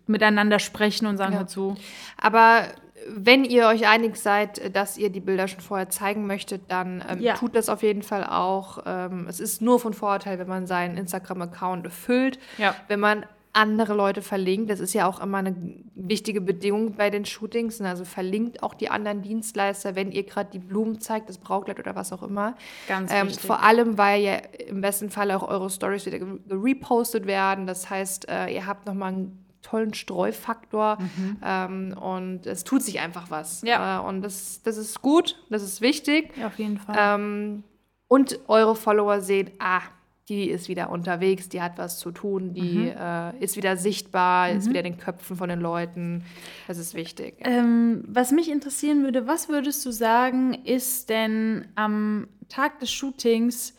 [0.07, 1.41] miteinander sprechen und sagen ja.
[1.41, 1.77] dazu.
[2.17, 2.65] Aber
[3.09, 7.21] wenn ihr euch einig seid, dass ihr die Bilder schon vorher zeigen möchtet, dann ähm,
[7.21, 7.35] ja.
[7.35, 8.83] tut das auf jeden Fall auch.
[8.87, 12.75] Ähm, es ist nur von Vorteil, wenn man seinen Instagram-Account füllt, ja.
[12.89, 13.25] wenn man
[13.59, 14.71] andere Leute verlinkt.
[14.71, 15.57] Das ist ja auch immer eine
[15.97, 17.81] wichtige Bedingung bei den Shootings.
[17.81, 21.97] Also verlinkt auch die anderen Dienstleister, wenn ihr gerade die Blumen zeigt, das Braukleid oder
[21.97, 22.55] was auch immer.
[22.87, 23.45] Ganz ähm, wichtig.
[23.45, 24.37] Vor allem, weil ja
[24.69, 26.19] im besten Fall auch eure Stories wieder
[26.49, 27.67] repostet werden.
[27.67, 31.37] Das heißt, äh, ihr habt nochmal einen tollen Streufaktor mhm.
[31.45, 33.63] ähm, und es tut sich einfach was.
[33.63, 33.99] Ja.
[33.99, 36.33] Äh, und das, das ist gut, das ist wichtig.
[36.37, 36.97] Ja, auf jeden Fall.
[36.97, 37.65] Ähm,
[38.07, 39.83] und eure Follower sehen, ah,
[40.29, 42.95] die ist wieder unterwegs, die hat was zu tun, die mhm.
[42.99, 44.59] äh, ist wieder sichtbar, mhm.
[44.59, 46.25] ist wieder in den Köpfen von den Leuten.
[46.67, 47.37] Das ist wichtig.
[47.41, 53.75] Ähm, was mich interessieren würde, was würdest du sagen, ist denn am Tag des Shootings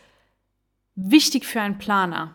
[0.96, 2.34] wichtig für einen Planer?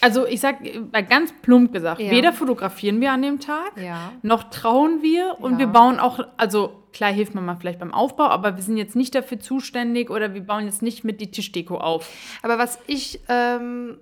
[0.00, 0.60] Also ich sag
[0.92, 2.10] mal ganz plump gesagt, ja.
[2.10, 4.12] weder fotografieren wir an dem Tag, ja.
[4.22, 8.24] noch trauen wir und wir bauen auch, also klar hilft man mal vielleicht beim Aufbau,
[8.24, 11.78] aber wir sind jetzt nicht dafür zuständig oder wir bauen jetzt nicht mit die Tischdeko
[11.78, 12.08] auf.
[12.42, 13.98] Aber was ich ähm,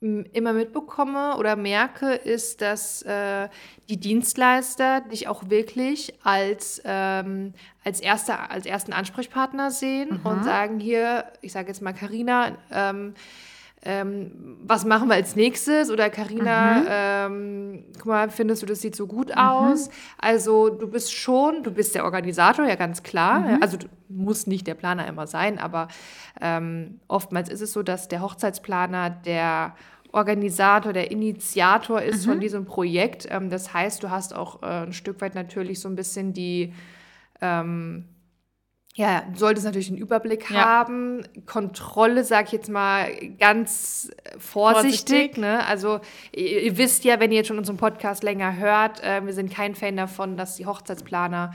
[0.00, 3.48] immer mitbekomme oder merke, ist, dass äh,
[3.88, 10.26] die Dienstleister dich auch wirklich als, ähm, als, erster, als ersten Ansprechpartner sehen mhm.
[10.30, 13.14] und sagen hier, ich sage jetzt mal Carina, ähm,
[13.84, 15.90] ähm, was machen wir als nächstes?
[15.90, 16.86] Oder Karina, mhm.
[16.88, 19.38] ähm, guck mal, findest du, das sieht so gut mhm.
[19.38, 19.90] aus?
[20.18, 23.40] Also du bist schon, du bist der Organisator, ja ganz klar.
[23.40, 23.62] Mhm.
[23.62, 25.88] Also du musst nicht der Planer immer sein, aber
[26.40, 29.74] ähm, oftmals ist es so, dass der Hochzeitsplaner der
[30.12, 32.40] Organisator, der Initiator ist von mhm.
[32.40, 33.26] diesem Projekt.
[33.30, 36.72] Ähm, das heißt, du hast auch äh, ein Stück weit natürlich so ein bisschen die
[37.40, 38.04] ähm,
[38.96, 40.64] ja, du solltest natürlich einen Überblick ja.
[40.64, 41.26] haben.
[41.46, 45.00] Kontrolle, sag ich jetzt mal ganz vorsichtig.
[45.00, 45.36] vorsichtig.
[45.36, 45.66] Ne?
[45.66, 45.98] Also
[46.30, 49.52] ihr, ihr, wisst ja, wenn ihr jetzt schon unseren Podcast länger hört, äh, wir sind
[49.52, 51.52] kein Fan davon, dass die Hochzeitsplaner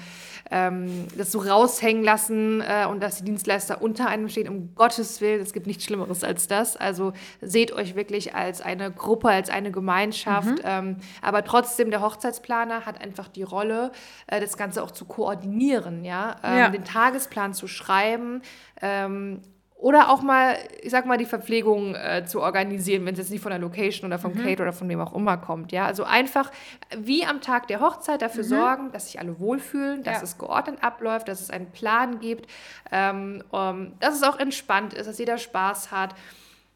[0.51, 4.49] ähm, das so raushängen lassen äh, und dass die Dienstleister unter einem stehen.
[4.49, 6.75] Um Gottes Willen, es gibt nichts Schlimmeres als das.
[6.75, 10.49] Also seht euch wirklich als eine Gruppe, als eine Gemeinschaft.
[10.49, 10.65] Mhm.
[10.65, 13.93] Ähm, aber trotzdem, der Hochzeitsplaner hat einfach die Rolle,
[14.27, 16.69] äh, das Ganze auch zu koordinieren, ja, ähm, ja.
[16.69, 18.41] den Tages Tagesplan zu schreiben.
[18.81, 19.41] Ähm,
[19.75, 23.41] oder auch mal, ich sag mal, die Verpflegung äh, zu organisieren, wenn es jetzt nicht
[23.41, 24.43] von der Location oder vom mhm.
[24.43, 25.71] Kate oder von wem auch immer kommt.
[25.71, 26.51] Ja, also einfach
[26.97, 28.47] wie am Tag der Hochzeit dafür mhm.
[28.47, 30.23] sorgen, dass sich alle wohlfühlen, dass ja.
[30.23, 32.49] es geordnet abläuft, dass es einen Plan gibt,
[32.91, 36.13] ähm, um, dass es auch entspannt ist, dass jeder Spaß hat.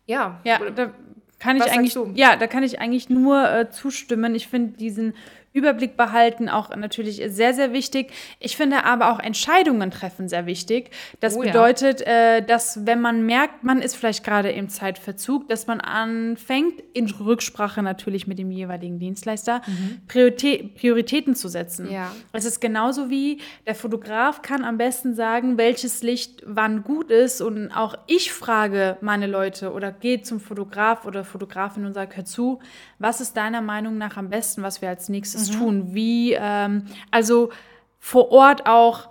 [0.06, 0.92] Ja, ja da
[1.40, 4.34] kann ich eigentlich, ja, da kann ich eigentlich nur äh, zustimmen.
[4.34, 5.14] Ich finde diesen
[5.54, 8.12] Überblick behalten, auch natürlich sehr, sehr wichtig.
[8.40, 10.90] Ich finde aber auch Entscheidungen treffen sehr wichtig.
[11.20, 11.52] Das Oh ja.
[11.52, 16.82] bedeutet, äh, dass wenn man merkt, man ist vielleicht gerade im Zeitverzug, dass man anfängt,
[16.94, 19.62] in Rücksprache natürlich mit dem jeweiligen Dienstleister,
[20.08, 21.92] Prioritä Prioritäten zu setzen.
[21.92, 22.12] Ja.
[22.32, 27.42] Es ist genauso wie der Fotograf kann am besten sagen, welches Licht wann gut ist.
[27.42, 32.26] Und auch ich frage meine Leute oder gehe zum Fotograf oder Fotografin und sage, hör
[32.26, 32.60] zu,
[33.04, 35.94] was ist deiner Meinung nach am besten, was wir als nächstes tun?
[35.94, 37.52] Wie, ähm, also
[38.00, 39.10] vor Ort auch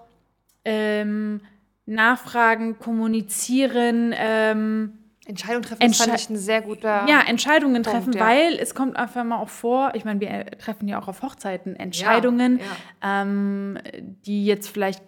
[0.65, 1.43] ähm,
[1.85, 7.07] nachfragen, kommunizieren, ähm, Entscheidung treffen, das fand Entsche- ich ein sehr guter.
[7.07, 8.27] ja, Entscheidungen Punkt, treffen, ja.
[8.27, 11.23] weil es kommt einfach mal auch vor, ich meine, wir äh, treffen ja auch auf
[11.23, 13.23] Hochzeiten Entscheidungen, ja.
[13.23, 13.79] Ähm,
[14.27, 15.03] die jetzt vielleicht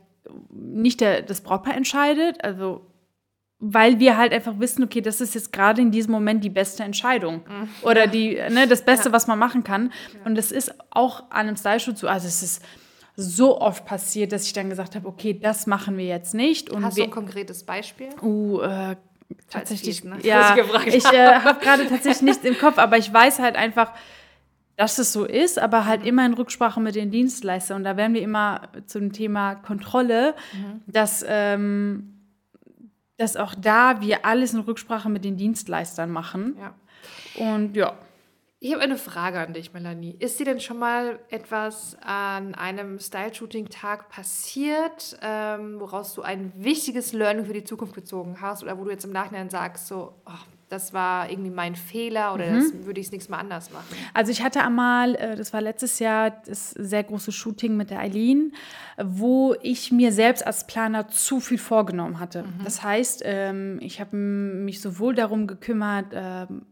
[0.51, 2.87] nicht der, das Brautpaar entscheidet, also
[3.66, 6.83] weil wir halt einfach wissen, okay, das ist jetzt gerade in diesem Moment die beste
[6.83, 7.40] Entscheidung
[7.81, 9.90] oder die, ne, das Beste, was man machen kann.
[10.27, 12.62] Und das ist auch an einem Style-Shoot so, also es ist
[13.16, 16.68] so oft passiert, dass ich dann gesagt habe, okay, das machen wir jetzt nicht.
[16.68, 18.09] Und Hast du ein konkretes Beispiel?
[18.20, 18.96] Uh, äh,
[19.48, 20.03] tatsächlich.
[20.03, 20.18] geht, ne?
[20.22, 23.92] Ja, ich ich äh, habe gerade tatsächlich nichts im Kopf, aber ich weiß halt einfach,
[24.77, 25.87] dass es so ist, aber Mhm.
[25.87, 27.79] halt immer in Rücksprache mit den Dienstleistern.
[27.79, 30.83] Und da werden wir immer zum Thema Kontrolle, Mhm.
[30.88, 32.11] dass, ähm,
[33.16, 36.57] dass auch da wir alles in Rücksprache mit den Dienstleistern machen.
[36.59, 36.74] Ja.
[37.37, 37.96] Und ja.
[38.61, 40.16] Ich habe eine Frage an dich, Melanie.
[40.18, 47.12] Ist dir denn schon mal etwas an einem Style-Shooting-Tag passiert, ähm, woraus du ein wichtiges
[47.12, 50.54] Learning für die Zukunft gezogen hast oder wo du jetzt im Nachhinein sagst, so, oh,
[50.68, 53.85] das war irgendwie mein Fehler oder das würde ich das nächste Mal anders machen?
[54.12, 58.00] Also ich hatte einmal, äh, das war letztes Jahr, das sehr große Shooting mit der
[58.00, 58.53] Eileen,
[59.03, 62.44] wo ich mir selbst als Planer zu viel vorgenommen hatte.
[62.62, 66.66] Das heißt, ähm, ich habe mich sowohl darum gekümmert, ähm,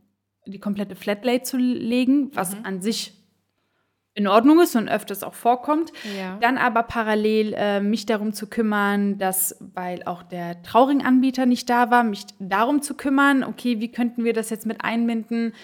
[0.47, 3.22] die komplette Flatlay zu legen, was an sich
[4.15, 5.91] in Ordnung ist und öfters auch vorkommt.
[6.19, 6.37] Ja.
[6.41, 11.91] Dann aber parallel äh, mich darum zu kümmern, dass, weil auch der Trauringanbieter nicht da
[11.91, 15.55] war, mich darum zu kümmern, okay, wie könnten wir das jetzt mit einbinden?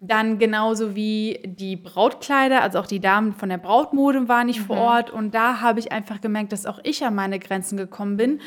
[0.00, 4.76] Dann genauso wie die Brautkleider, also auch die Damen von der Brautmode waren nicht vor
[4.76, 5.10] Ort.
[5.10, 8.40] Und da habe ich einfach gemerkt, dass auch ich an meine Grenzen gekommen bin,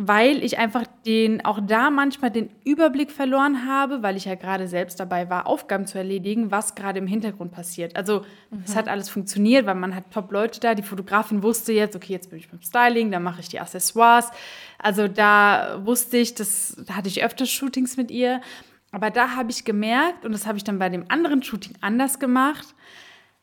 [0.00, 4.68] weil ich einfach den, auch da manchmal den Überblick verloren habe, weil ich ja gerade
[4.68, 7.96] selbst dabei war, Aufgaben zu erledigen, was gerade im Hintergrund passiert.
[7.96, 8.24] Also
[8.64, 10.76] es hat alles funktioniert, weil man hat Top-Leute da.
[10.76, 14.30] Die Fotografin wusste jetzt, okay, jetzt bin ich beim Styling, dann mache ich die Accessoires.
[14.78, 18.40] Also da wusste ich, das, da hatte ich öfters Shootings mit ihr.
[18.92, 22.20] Aber da habe ich gemerkt, und das habe ich dann bei dem anderen Shooting anders
[22.20, 22.72] gemacht,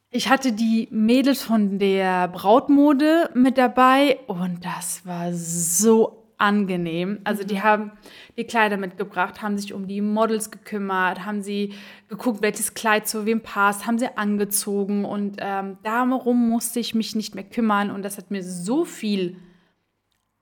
[0.10, 7.20] ich hatte die Mädels von der Brautmode mit dabei und das war so angenehm.
[7.24, 7.92] Also die haben
[8.38, 11.74] die Kleider mitgebracht, haben sich um die Models gekümmert, haben sie
[12.10, 17.16] geguckt, welches Kleid zu wem passt, haben sie angezogen und ähm, darum musste ich mich
[17.16, 19.38] nicht mehr kümmern und das hat mir so viel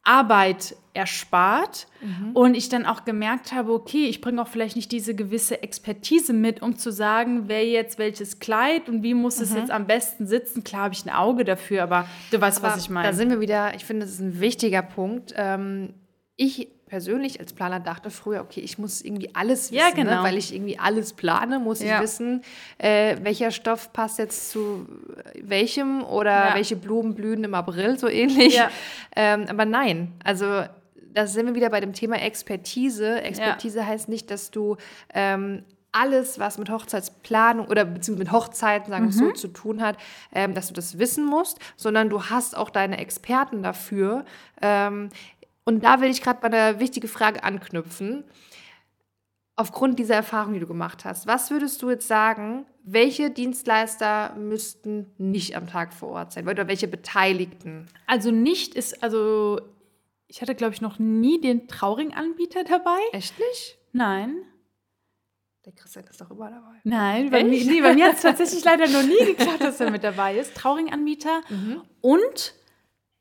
[0.04, 1.88] Arbeit erspart
[2.34, 6.34] und ich dann auch gemerkt habe, okay, ich bringe auch vielleicht nicht diese gewisse Expertise
[6.34, 10.28] mit, um zu sagen, wer jetzt welches Kleid und wie muss es jetzt am besten
[10.28, 10.64] sitzen.
[10.64, 13.08] Klar habe ich ein Auge dafür, aber du weißt, was Aber ich meine.
[13.08, 15.34] Da sind wir wieder, ich finde, das ist ein wichtiger Punkt.
[15.36, 15.94] Ähm,
[16.36, 20.18] ich persönlich als Planer dachte früher, okay, ich muss irgendwie alles wissen, Ja, genau.
[20.18, 20.24] ne?
[20.24, 21.96] weil ich irgendwie alles plane, muss Ja.
[21.96, 22.44] ich wissen,
[22.78, 24.86] äh, welcher Stoff passt jetzt zu
[25.42, 26.54] welchem oder Ja.
[26.54, 28.62] welche Blumen blühen im April, so ähnlich.
[29.16, 30.46] Ähm, aber nein, also
[31.16, 33.24] da sind wir wieder bei dem Thema Expertise.
[33.24, 34.78] Expertise heißt nicht, dass du
[35.16, 35.64] ähm,
[35.96, 39.36] alles, was mit Hochzeitsplanung oder beziehungsweise mit Hochzeiten, sagen wir es so, Mhm.
[39.36, 39.98] zu tun hat,
[40.34, 44.26] ähm, dass du das wissen musst, sondern du hast auch deine Experten dafür.
[44.62, 45.10] Ähm,
[45.66, 48.24] und da will ich gerade bei einer wichtigen Frage anknüpfen.
[49.56, 55.12] Aufgrund dieser Erfahrung, die du gemacht hast, was würdest du jetzt sagen, welche Dienstleister müssten
[55.18, 56.48] nicht am Tag vor Ort sein?
[56.48, 57.88] Oder welche Beteiligten?
[58.08, 59.62] also nicht ist, also
[60.28, 62.98] ich hatte, glaube ich, noch nie den Trauring-Anbieter dabei.
[63.12, 63.78] Echt nicht?
[63.92, 64.38] Nein.
[65.66, 66.82] Der Christian ist doch immer dabei.
[66.84, 69.92] Nein, bei mir, nee, bei mir hat es tatsächlich leider noch nie geklappt, dass er
[69.92, 70.56] mit dabei ist.
[70.56, 71.42] Trauring-Anbieter
[72.02, 72.56] und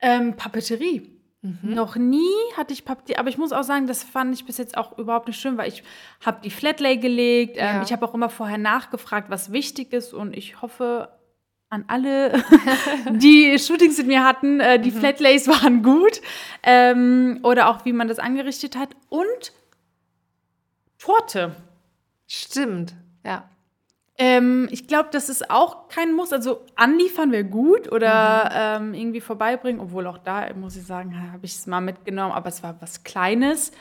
[0.00, 1.21] ähm, Papeterie.
[1.62, 4.76] Noch nie hatte ich Papeterie, aber ich muss auch sagen, das fand ich bis jetzt
[4.76, 5.82] auch überhaupt nicht schön, weil ich
[6.24, 7.56] habe die Flatlay gelegt.
[7.56, 7.82] Ähm, Ja.
[7.82, 11.08] Ich habe auch immer vorher nachgefragt, was wichtig ist und ich hoffe
[11.68, 12.44] an alle,
[13.10, 16.20] die Shootings mit mir hatten, äh, die Flatlays waren gut
[16.62, 19.52] ähm, oder auch wie man das angerichtet hat und
[20.98, 21.56] Torte.
[22.28, 23.48] Stimmt, ja.
[24.18, 26.32] Ähm, ich glaube, das ist auch kein Muss.
[26.32, 31.44] Also anliefern wäre gut oder ähm, irgendwie vorbeibringen, obwohl auch da, muss ich sagen, habe
[31.44, 33.72] ich es mal mitgenommen, aber es war was Kleines.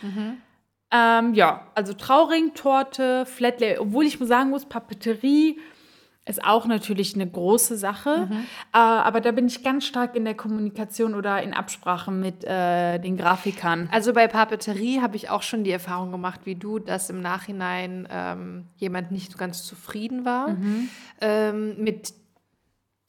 [0.94, 5.60] Ähm, ja, also Trauring, Torte, Flatlay, obwohl ich sagen muss, Papeterie
[6.26, 8.28] ist auch natürlich eine große Sache.
[8.30, 8.38] Mhm.
[8.74, 13.00] Äh, aber da bin ich ganz stark in der Kommunikation oder in Absprache mit äh,
[13.00, 13.90] den Grafikern.
[13.92, 18.08] Also bei Papeterie habe ich auch schon die Erfahrung gemacht, wie du, dass im Nachhinein
[18.12, 20.90] ähm, jemand nicht ganz zufrieden war mhm.
[21.22, 22.14] ähm, mit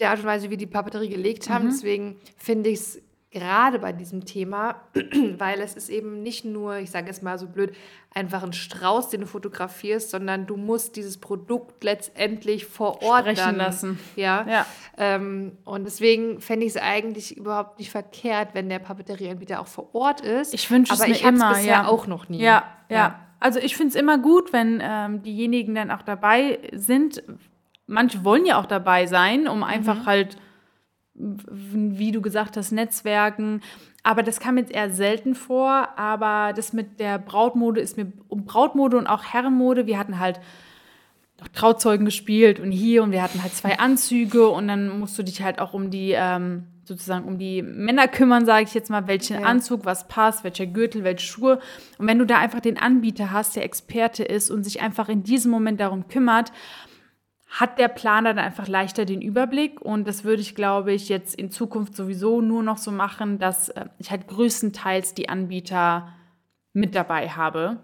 [0.01, 1.67] der Art und Weise, wie die Papeterie gelegt haben.
[1.67, 1.71] Mhm.
[1.71, 4.77] Deswegen finde ich es gerade bei diesem Thema,
[5.39, 7.75] weil es ist eben nicht nur, ich sage es mal so blöd,
[8.15, 13.39] einfach ein Strauß, den du fotografierst, sondern du musst dieses Produkt letztendlich vor Ort Sprechen
[13.39, 13.99] dann, lassen.
[14.17, 14.47] Ja.
[14.47, 14.67] ja.
[14.99, 19.95] Ähm, und deswegen fände ich es eigentlich überhaupt nicht verkehrt, wenn der Papeterieanbieter auch vor
[19.95, 20.53] Ort ist.
[20.53, 21.89] Ich wünsche es Aber ich habe es bisher ja.
[21.89, 22.41] auch noch nie.
[22.41, 22.97] Ja, ja.
[22.97, 23.19] ja.
[23.41, 27.23] Also ich finde es immer gut, wenn ähm, diejenigen dann auch dabei sind.
[27.87, 30.07] Manche wollen ja auch dabei sein, um einfach mhm.
[30.07, 30.37] halt
[31.15, 33.61] wie du gesagt hast, Netzwerken.
[34.03, 35.89] Aber das kam jetzt eher selten vor.
[35.97, 39.87] Aber das mit der Brautmode ist mir um Brautmode und auch Herrenmode.
[39.87, 40.41] Wir hatten halt
[41.41, 45.25] auch Trauzeugen gespielt und hier und wir hatten halt zwei Anzüge und dann musst du
[45.25, 49.07] dich halt auch um die ähm, sozusagen um die Männer kümmern, sage ich jetzt mal,
[49.07, 49.47] welchen ja.
[49.47, 51.61] Anzug, was passt, welcher Gürtel, welche Schuhe.
[51.99, 55.23] Und wenn du da einfach den Anbieter hast, der Experte ist und sich einfach in
[55.23, 56.53] diesem Moment darum kümmert,
[57.53, 59.83] hat der Planer dann einfach leichter den Überblick.
[59.83, 63.69] Und das würde ich, glaube ich, jetzt in Zukunft sowieso nur noch so machen, dass
[63.69, 66.09] äh, ich halt größtenteils die Anbieter
[66.73, 67.77] mit dabei habe.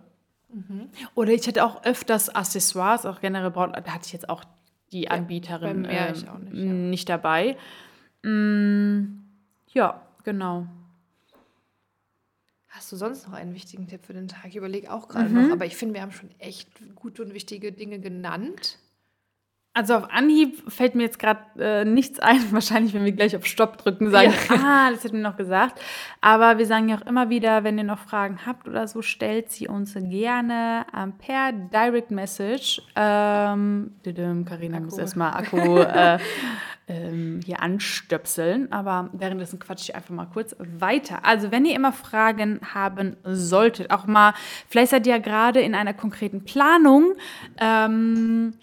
[0.49, 0.89] Mhm.
[1.15, 4.43] Oder ich hätte auch öfters Accessoires, auch generell Braut, da hatte ich jetzt auch
[4.91, 6.39] die Anbieterin ja, äh, nicht, ja.
[6.39, 7.59] nicht, dabei.
[8.23, 9.19] Mm,
[9.69, 10.67] ja, genau.
[12.69, 14.47] Hast du sonst noch einen wichtigen Tipp für den Tag?
[14.47, 15.43] Ich überlege auch gerade mhm.
[15.43, 18.79] noch, aber ich finde, wir haben schon echt gute und wichtige Dinge genannt.
[19.79, 22.41] Also auf Anhieb fällt mir jetzt gerade äh, nichts ein.
[22.51, 24.57] Wahrscheinlich, wenn wir gleich auf Stopp drücken, sagen, ja.
[24.65, 25.81] ah, das hätten wir noch gesagt.
[26.21, 29.53] Aber wir sagen ja auch immer wieder, wenn ihr noch Fragen habt oder so, stellt
[29.53, 32.83] sie uns gerne ähm, per Direct Message.
[32.97, 33.93] Ähm,
[34.45, 36.19] Carina muss erstmal Akku äh,
[36.89, 38.73] ähm, hier anstöpseln.
[38.73, 41.25] Aber währenddessen quatsche ich einfach mal kurz weiter.
[41.25, 44.35] Also, wenn ihr immer Fragen haben solltet, auch mal,
[44.69, 47.15] vielleicht seid ihr ja gerade in einer konkreten Planung.
[47.61, 48.55] Ähm,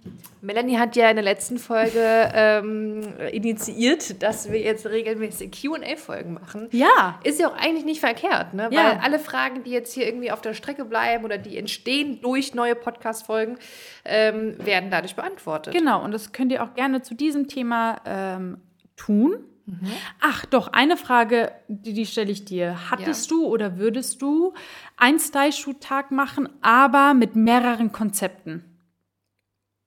[0.46, 6.68] Melanie hat ja in der letzten Folge ähm, initiiert, dass wir jetzt regelmäßig QA-Folgen machen.
[6.72, 7.20] Ja.
[7.24, 8.70] Ist ja auch eigentlich nicht verkehrt, ne?
[8.72, 8.84] Ja.
[8.84, 12.54] Weil alle Fragen, die jetzt hier irgendwie auf der Strecke bleiben oder die entstehen durch
[12.54, 13.58] neue Podcast-Folgen,
[14.06, 15.74] ähm, werden dadurch beantwortet.
[15.74, 18.58] Genau, und das könnt ihr auch gerne zu diesem Thema ähm,
[18.96, 19.40] tun.
[19.66, 19.92] Mhm.
[20.22, 22.92] Ach, doch, eine Frage, die, die stelle ich dir.
[22.92, 23.38] Hattest ja.
[23.38, 24.54] du oder würdest du
[24.96, 28.64] einen Style-Shoot-Tag machen, aber mit mehreren Konzepten?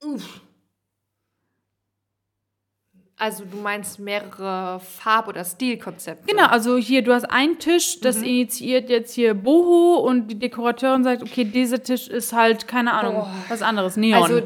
[0.03, 0.41] Uff.
[3.19, 6.25] Also du meinst mehrere Farb- oder Stilkonzepte?
[6.25, 8.23] Genau, also hier, du hast einen Tisch, das mhm.
[8.23, 13.23] initiiert jetzt hier Boho und die Dekorateurin sagt, okay, dieser Tisch ist halt, keine Ahnung,
[13.23, 13.27] oh.
[13.49, 14.23] was anderes, Neon.
[14.23, 14.41] Also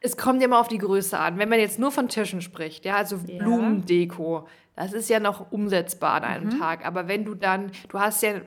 [0.00, 1.36] es kommt immer auf die Größe an.
[1.36, 3.36] Wenn man jetzt nur von Tischen spricht, ja, also ja.
[3.36, 6.58] Blumendeko, das ist ja noch umsetzbar an einem mhm.
[6.58, 6.86] Tag.
[6.86, 8.40] Aber wenn du dann, du hast ja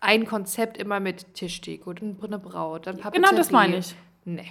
[0.00, 3.24] ein Konzept immer mit Tischdeko, dann eine Braut, dann Papeterie.
[3.24, 3.94] Genau, das meine ich.
[4.26, 4.50] Nee.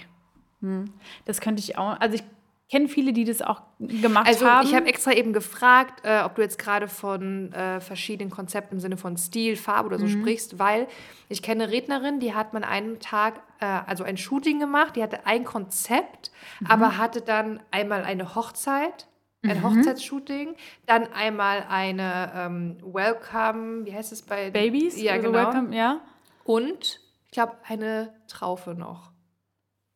[0.60, 0.92] Hm.
[1.24, 2.24] Das könnte ich auch, also ich
[2.70, 4.58] kenne viele, die das auch gemacht also, haben.
[4.58, 8.76] Also ich habe extra eben gefragt, äh, ob du jetzt gerade von äh, verschiedenen Konzepten
[8.76, 10.20] im Sinne von Stil, Farbe oder so mhm.
[10.20, 10.86] sprichst, weil
[11.28, 15.26] ich kenne Rednerin, die hat man einen Tag, äh, also ein Shooting gemacht, die hatte
[15.26, 16.66] ein Konzept, mhm.
[16.68, 19.06] aber hatte dann einmal eine Hochzeit,
[19.42, 19.64] ein mhm.
[19.64, 20.54] Hochzeitsshooting,
[20.86, 25.00] dann einmal eine ähm, Welcome, wie heißt es bei Babys?
[25.00, 25.38] Ja, also genau.
[25.38, 26.00] Welcome, ja.
[26.44, 29.12] Und ich glaube eine Traufe noch.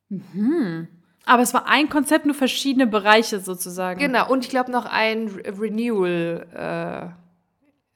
[0.09, 0.89] Mhm.
[1.27, 3.99] Aber es war ein Konzept, nur verschiedene Bereiche sozusagen.
[3.99, 7.13] Genau, und ich glaube noch ein Renewal.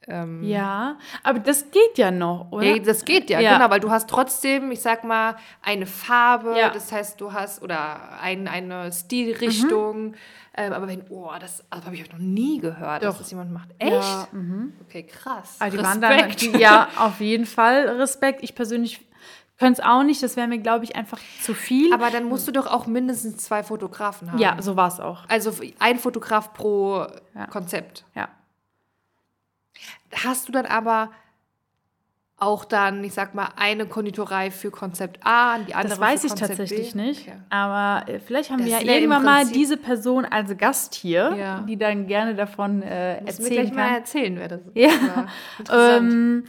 [0.07, 0.43] Äh, ähm.
[0.43, 2.65] Ja, aber das geht ja noch, oder?
[2.65, 6.55] Ja, das geht ja, ja, genau, weil du hast trotzdem, ich sag mal, eine Farbe,
[6.57, 6.69] ja.
[6.69, 10.09] das heißt, du hast, oder ein, eine Stilrichtung.
[10.09, 10.15] Mhm.
[10.53, 13.11] Ähm, aber wenn, oh, das also habe ich noch nie gehört, Doch.
[13.11, 13.69] dass das jemand macht.
[13.77, 13.93] Echt?
[13.93, 14.73] Ja, mhm.
[14.85, 15.55] Okay, krass.
[15.59, 16.03] Also die Respekt.
[16.03, 18.43] waren dann, ja, auf jeden Fall Respekt.
[18.43, 18.99] Ich persönlich
[19.61, 21.93] könnte es auch nicht, das wäre mir, glaube ich, einfach zu viel.
[21.93, 24.39] Aber dann musst du doch auch mindestens zwei Fotografen haben.
[24.39, 25.19] Ja, so war es auch.
[25.27, 27.45] Also ein Fotograf pro ja.
[27.45, 28.03] Konzept.
[28.15, 28.29] Ja.
[30.15, 31.11] Hast du dann aber
[32.37, 36.23] auch dann, ich sag mal, eine Konditorei für Konzept A und die andere Das weiß
[36.23, 36.99] ich Konzept tatsächlich B?
[36.99, 37.27] nicht.
[37.27, 37.37] Okay.
[37.51, 41.59] Aber äh, vielleicht haben das wir ja irgendwann mal diese Person als Gast hier, ja.
[41.59, 43.75] die dann gerne davon äh, erzählen mir gleich kann.
[43.75, 44.71] mal erzählen, wer das ist.
[44.75, 45.27] Ja.
[45.59, 46.13] Interessant.
[46.13, 46.43] Ähm,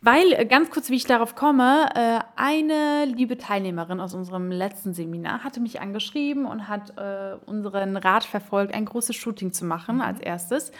[0.00, 4.94] weil, äh, ganz kurz, wie ich darauf komme, äh, eine liebe Teilnehmerin aus unserem letzten
[4.94, 9.96] Seminar hatte mich angeschrieben und hat äh, unseren Rat verfolgt, ein großes Shooting zu machen
[9.96, 10.02] mhm.
[10.02, 10.72] als erstes.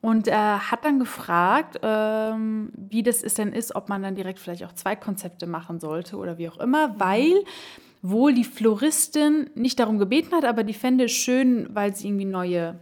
[0.00, 4.38] und äh, hat dann gefragt, ähm, wie das ist denn ist, ob man dann direkt
[4.38, 7.42] vielleicht auch zwei Konzepte machen sollte oder wie auch immer, weil
[8.02, 12.26] wohl die Floristin nicht darum gebeten hat, aber die fände es schön, weil sie irgendwie
[12.26, 12.78] neue,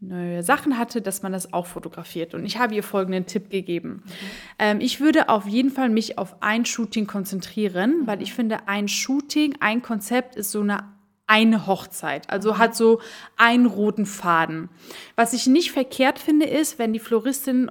[0.00, 2.34] neue Sachen hatte, dass man das auch fotografiert.
[2.34, 4.02] Und ich habe ihr folgenden Tipp gegeben.
[4.04, 4.10] Mhm.
[4.58, 8.06] Ähm, ich würde auf jeden Fall mich auf ein Shooting konzentrieren, mhm.
[8.06, 10.96] weil ich finde, ein Shooting, ein Konzept ist so eine
[11.28, 12.30] eine Hochzeit.
[12.30, 13.00] Also hat so
[13.36, 14.70] einen roten Faden.
[15.14, 17.70] Was ich nicht verkehrt finde, ist, wenn die Floristin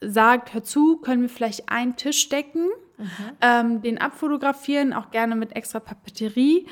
[0.00, 3.06] sagt, hör zu, können wir vielleicht einen Tisch decken, mhm.
[3.40, 6.66] ähm, den abfotografieren, auch gerne mit extra Papeterie.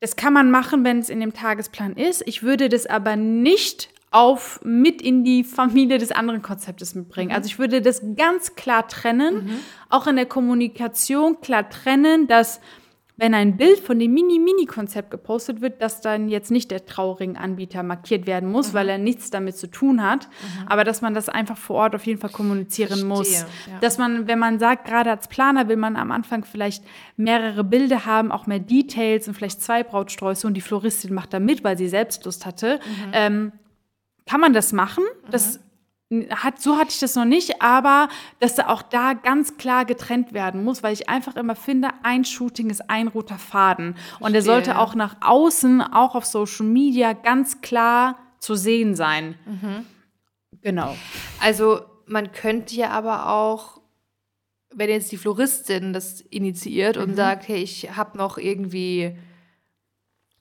[0.00, 2.22] Das kann man machen, wenn es in dem Tagesplan ist.
[2.26, 7.28] Ich würde das aber nicht auf mit in die Familie des anderen Konzeptes mitbringen.
[7.28, 7.36] Mhm.
[7.36, 9.60] Also ich würde das ganz klar trennen, mhm.
[9.88, 12.60] auch in der Kommunikation klar trennen, dass
[13.20, 18.26] wenn ein Bild von dem Mini-Mini-Konzept gepostet wird, dass dann jetzt nicht der Trauring-Anbieter markiert
[18.26, 18.74] werden muss, mhm.
[18.74, 20.68] weil er nichts damit zu tun hat, mhm.
[20.68, 23.40] aber dass man das einfach vor Ort auf jeden Fall kommunizieren Verstehe, muss.
[23.42, 23.46] Ja.
[23.82, 26.82] Dass man, wenn man sagt, gerade als Planer will man am Anfang vielleicht
[27.18, 31.40] mehrere Bilder haben, auch mehr Details und vielleicht zwei Brautsträuße und die Floristin macht da
[31.40, 33.10] mit, weil sie selbst Lust hatte, mhm.
[33.12, 33.52] ähm,
[34.24, 35.04] kann man das machen.
[35.30, 35.69] Das mhm
[36.30, 38.08] hat, so hatte ich das noch nicht, aber
[38.40, 42.24] dass da auch da ganz klar getrennt werden muss, weil ich einfach immer finde, ein
[42.24, 43.94] Shooting ist ein roter Faden.
[43.94, 44.26] Verstehe.
[44.26, 49.36] Und der sollte auch nach außen, auch auf Social Media, ganz klar zu sehen sein.
[49.46, 49.86] Mhm.
[50.62, 50.96] Genau.
[51.40, 53.80] Also man könnte ja aber auch,
[54.74, 57.02] wenn jetzt die Floristin das initiiert mhm.
[57.02, 59.16] und sagt, hey, ich habe noch irgendwie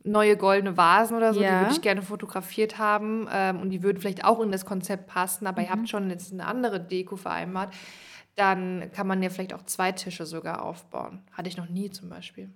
[0.03, 1.49] neue goldene Vasen oder so, ja.
[1.49, 3.27] die würde ich gerne fotografiert haben.
[3.31, 5.65] Ähm, und die würden vielleicht auch in das Konzept passen, aber mhm.
[5.65, 5.87] ihr habt mhm.
[5.87, 7.73] schon jetzt eine andere Deko vereinbart.
[8.35, 11.21] Dann kann man ja vielleicht auch zwei Tische sogar aufbauen.
[11.33, 12.49] Hatte ich noch nie zum Beispiel.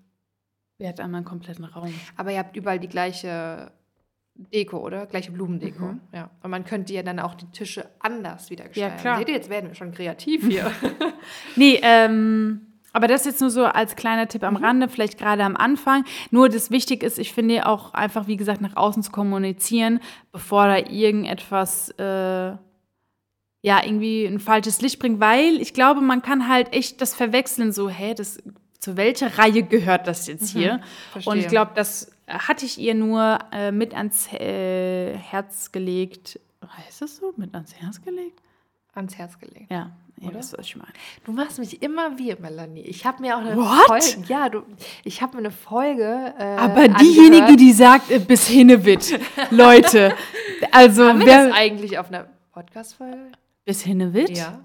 [0.78, 1.94] Ihr habt einmal einen kompletten Raum.
[2.16, 3.72] Aber ihr habt überall die gleiche
[4.36, 5.06] Deko, oder?
[5.06, 5.86] Gleiche Blumendeko.
[5.86, 6.02] Mhm.
[6.14, 6.30] Ja.
[6.42, 8.96] Und man könnte ja dann auch die Tische anders wieder gestalten.
[8.96, 9.18] Ja, klar.
[9.18, 10.72] Seht ihr, jetzt werden wir schon kreativ hier.
[11.56, 14.64] nee, ähm aber das jetzt nur so als kleiner Tipp am mhm.
[14.64, 16.06] Rande, vielleicht gerade am Anfang.
[16.32, 20.00] Nur das wichtig ist, ich finde auch einfach, wie gesagt, nach außen zu kommunizieren,
[20.32, 22.56] bevor da irgendetwas, äh,
[23.66, 27.72] ja, irgendwie ein falsches Licht bringt, weil ich glaube, man kann halt echt das verwechseln,
[27.72, 28.38] so, hä, das,
[28.80, 30.82] zu welcher Reihe gehört das jetzt mhm, hier?
[31.16, 36.40] Mhm, Und ich glaube, das hatte ich ihr nur äh, mit ans äh, Herz gelegt.
[36.78, 37.34] Heißt das so?
[37.38, 38.40] Mit ans Herz gelegt?
[38.94, 39.72] Ans Herz gelegt.
[39.72, 39.92] Ja,
[40.22, 40.36] oder?
[40.36, 40.94] Weißt was ich meine?
[41.26, 42.82] Du machst mich immer wie, Melanie.
[42.82, 44.04] Ich habe mir auch eine What?
[44.04, 44.28] Folge.
[44.28, 44.64] Ja, du,
[45.04, 46.34] ich habe mir eine Folge.
[46.38, 49.20] Äh, Aber diejenige, die sagt äh, bis Hinnewit,
[49.50, 50.16] Leute.
[50.72, 53.32] Also Haben wir wer, das eigentlich auf einer Podcast-Folge?
[53.66, 54.38] Bis Hinnewit?
[54.38, 54.62] Ja.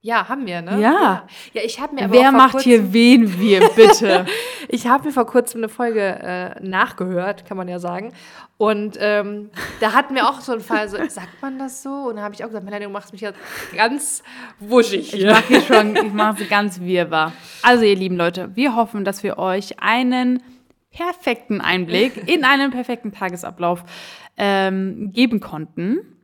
[0.00, 0.80] Ja, haben wir, ne?
[0.80, 1.26] Ja.
[1.52, 4.26] Ja, ich habe mir aber Wer macht hier wen wir, bitte?
[4.68, 8.12] ich habe mir vor kurzem eine Folge äh, nachgehört, kann man ja sagen.
[8.58, 11.90] Und ähm, da hatten wir auch so einen Fall, so, sagt man das so?
[11.90, 13.38] Und da habe ich auch gesagt, Melanie, du machst mich jetzt
[13.74, 14.22] ganz
[14.60, 15.30] wuschig hier.
[15.30, 17.32] Ich mache hier schon, ich mache sie ganz wirrwarr.
[17.62, 20.40] Also, ihr lieben Leute, wir hoffen, dass wir euch einen
[20.92, 23.82] perfekten Einblick in einen perfekten Tagesablauf
[24.36, 26.17] ähm, geben konnten.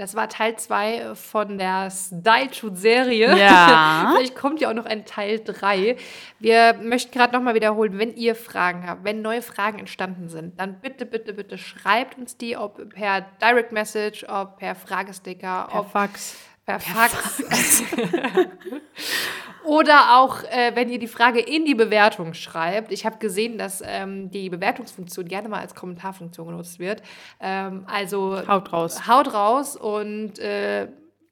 [0.00, 3.36] Das war Teil 2 von der Style-Shoot-Serie.
[3.36, 4.12] Ja.
[4.16, 5.94] Vielleicht kommt ja auch noch ein Teil 3.
[6.38, 10.80] Wir möchten gerade nochmal wiederholen, wenn ihr Fragen habt, wenn neue Fragen entstanden sind, dann
[10.80, 15.90] bitte, bitte, bitte schreibt uns die, ob per Direct Message, ob per Fragesticker, per ob
[15.90, 16.34] Fax.
[16.64, 17.42] Per, per Fax.
[17.42, 17.82] Fax.
[19.64, 22.92] Oder auch, äh, wenn ihr die Frage in die Bewertung schreibt.
[22.92, 27.02] Ich habe gesehen, dass ähm, die Bewertungsfunktion gerne mal als Kommentarfunktion genutzt wird.
[27.40, 29.06] Ähm, also haut raus.
[29.06, 30.88] Haut raus und äh,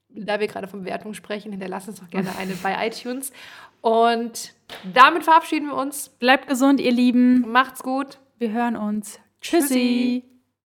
[0.09, 3.31] da wir gerade von Bewertung sprechen, hinterlasst uns doch gerne eine bei iTunes.
[3.81, 4.53] Und
[4.93, 6.09] damit verabschieden wir uns.
[6.09, 7.49] Bleibt gesund, ihr Lieben.
[7.51, 8.19] Macht's gut.
[8.37, 9.19] Wir hören uns.
[9.41, 9.67] Tschüssi.
[9.67, 10.28] Tschüssi.